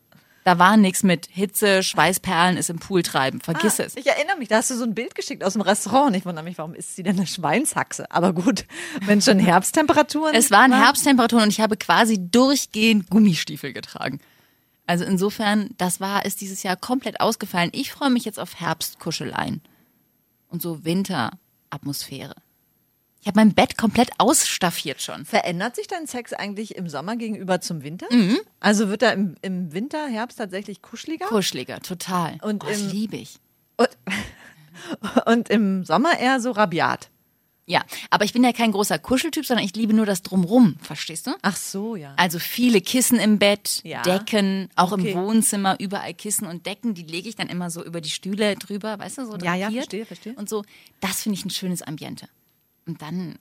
Da 0.46 0.60
war 0.60 0.76
nichts 0.76 1.02
mit 1.02 1.26
Hitze, 1.26 1.82
Schweißperlen, 1.82 2.56
es 2.56 2.68
im 2.68 2.78
Pool 2.78 3.02
treiben. 3.02 3.40
Vergiss 3.40 3.80
es. 3.80 3.96
Ich 3.96 4.06
erinnere 4.06 4.36
mich, 4.36 4.46
da 4.46 4.58
hast 4.58 4.70
du 4.70 4.76
so 4.76 4.84
ein 4.84 4.94
Bild 4.94 5.16
geschickt 5.16 5.42
aus 5.42 5.54
dem 5.54 5.62
Restaurant. 5.62 6.14
Ich 6.14 6.24
wundere 6.24 6.44
mich, 6.44 6.56
warum 6.56 6.72
ist 6.74 6.94
sie 6.94 7.02
denn 7.02 7.16
eine 7.16 7.26
Schweinshaxe? 7.26 8.08
Aber 8.12 8.32
gut, 8.32 8.64
wenn 9.06 9.20
schon 9.20 9.40
Herbsttemperaturen. 9.40 10.36
Es 10.36 10.52
waren 10.52 10.72
Herbsttemperaturen 10.72 11.44
und 11.44 11.50
ich 11.50 11.60
habe 11.60 11.76
quasi 11.76 12.30
durchgehend 12.30 13.10
Gummistiefel 13.10 13.72
getragen. 13.72 14.20
Also 14.86 15.04
insofern, 15.04 15.70
das 15.78 16.00
war, 16.00 16.24
ist 16.24 16.40
dieses 16.40 16.62
Jahr 16.62 16.76
komplett 16.76 17.20
ausgefallen. 17.20 17.70
Ich 17.72 17.90
freue 17.90 18.10
mich 18.10 18.24
jetzt 18.24 18.38
auf 18.38 18.60
Herbstkuscheleien 18.60 19.60
und 20.48 20.62
so 20.62 20.84
Winteratmosphäre. 21.70 22.34
Ich 23.20 23.26
habe 23.26 23.40
mein 23.40 23.54
Bett 23.54 23.76
komplett 23.76 24.10
ausstaffiert 24.18 25.02
schon. 25.02 25.24
Verändert 25.24 25.74
sich 25.74 25.88
dein 25.88 26.06
Sex 26.06 26.32
eigentlich 26.32 26.76
im 26.76 26.88
Sommer 26.88 27.16
gegenüber 27.16 27.60
zum 27.60 27.82
Winter? 27.82 28.06
Mhm. 28.10 28.38
Also 28.60 28.88
wird 28.88 29.02
er 29.02 29.14
im, 29.14 29.34
im 29.42 29.72
Winter, 29.72 30.06
Herbst 30.06 30.38
tatsächlich 30.38 30.80
kuscheliger? 30.80 31.26
Kuscheliger, 31.26 31.80
total. 31.80 32.38
Und 32.42 32.62
oh, 32.64 32.68
das 32.68 32.80
im- 32.82 32.90
liebe 32.90 33.16
ich. 33.16 33.40
Und, 33.76 33.88
und 35.26 35.48
im 35.48 35.84
Sommer 35.84 36.18
eher 36.18 36.40
so 36.40 36.52
rabiat. 36.52 37.10
Ja, 37.68 37.82
aber 38.10 38.24
ich 38.24 38.32
bin 38.32 38.44
ja 38.44 38.52
kein 38.52 38.70
großer 38.70 38.96
Kuscheltyp, 39.00 39.44
sondern 39.44 39.64
ich 39.66 39.74
liebe 39.74 39.92
nur 39.92 40.06
das 40.06 40.22
Drumrum, 40.22 40.76
verstehst 40.80 41.26
du? 41.26 41.32
Ach 41.42 41.56
so, 41.56 41.96
ja. 41.96 42.14
Also 42.16 42.38
viele 42.38 42.80
Kissen 42.80 43.18
im 43.18 43.40
Bett, 43.40 43.80
Ja. 43.82 44.02
Decken, 44.02 44.68
auch 44.76 44.92
Okay. 44.92 45.10
im 45.10 45.18
Wohnzimmer, 45.18 45.76
überall 45.80 46.14
Kissen 46.14 46.46
und 46.46 46.64
Decken, 46.64 46.94
die 46.94 47.02
lege 47.02 47.28
ich 47.28 47.34
dann 47.34 47.48
immer 47.48 47.68
so 47.70 47.84
über 47.84 48.00
die 48.00 48.10
Stühle 48.10 48.54
drüber, 48.54 48.98
weißt 49.00 49.18
du, 49.18 49.24
so 49.26 49.36
Ja, 49.38 49.54
ja, 49.56 49.66
drapiert. 49.66 49.72
verstehe, 49.84 50.06
verstehe. 50.06 50.34
Und 50.34 50.48
so, 50.48 50.64
das 51.00 51.22
finde 51.22 51.38
ich 51.40 51.44
ein 51.44 51.50
schönes 51.50 51.82
Ambiente. 51.82 52.28
Und 52.86 53.02
dann 53.02 53.34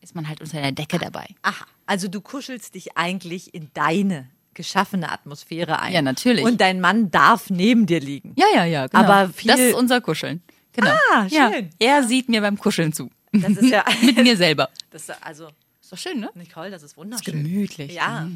ist 0.00 0.14
man 0.14 0.28
halt 0.28 0.40
unter 0.40 0.60
der 0.60 0.70
Decke 0.70 0.98
dabei. 1.00 1.26
Aha, 1.42 1.64
also 1.86 2.06
du 2.06 2.20
kuschelst 2.20 2.76
dich 2.76 2.96
eigentlich 2.96 3.54
in 3.54 3.70
deine 3.74 4.28
geschaffene 4.54 5.10
Atmosphäre 5.10 5.80
ein. 5.80 5.92
Ja, 5.92 6.00
natürlich. 6.00 6.44
Und 6.44 6.60
dein 6.60 6.80
Mann 6.80 7.10
darf 7.10 7.50
neben 7.50 7.86
dir 7.86 7.98
liegen. 7.98 8.34
Ja, 8.36 8.46
ja, 8.54 8.64
ja, 8.66 8.86
genau. 8.86 9.02
Aber 9.02 9.32
viel- 9.32 9.50
das 9.50 9.58
ist 9.58 9.74
unser 9.74 10.00
Kuscheln. 10.00 10.42
Genau. 10.74 10.90
Ah, 11.12 11.26
Ja, 11.28 11.50
schön. 11.52 11.70
er 11.78 12.02
sieht 12.02 12.28
mir 12.28 12.40
beim 12.40 12.58
Kuscheln 12.58 12.92
zu. 12.92 13.10
Das 13.32 13.52
ist 13.52 13.70
ja, 13.70 13.84
Mit 14.02 14.16
mir 14.18 14.36
selber. 14.36 14.68
das 14.90 15.02
ist 15.08 15.14
also, 15.20 15.48
Ist 15.80 15.92
doch 15.92 15.98
schön, 15.98 16.20
ne? 16.20 16.30
Nicole, 16.34 16.70
das 16.70 16.82
ist 16.82 16.96
wunderschön. 16.96 17.42
Gemütlich. 17.42 17.92
Ja. 17.94 18.28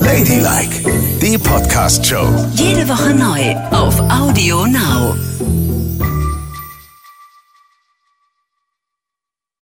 Ladylike, 0.00 1.18
die 1.20 1.36
Podcast-Show. 1.38 2.48
Jede 2.54 2.88
Woche 2.88 3.14
neu 3.14 3.54
auf 3.76 3.98
Audio 4.10 4.66
Now. 4.66 5.14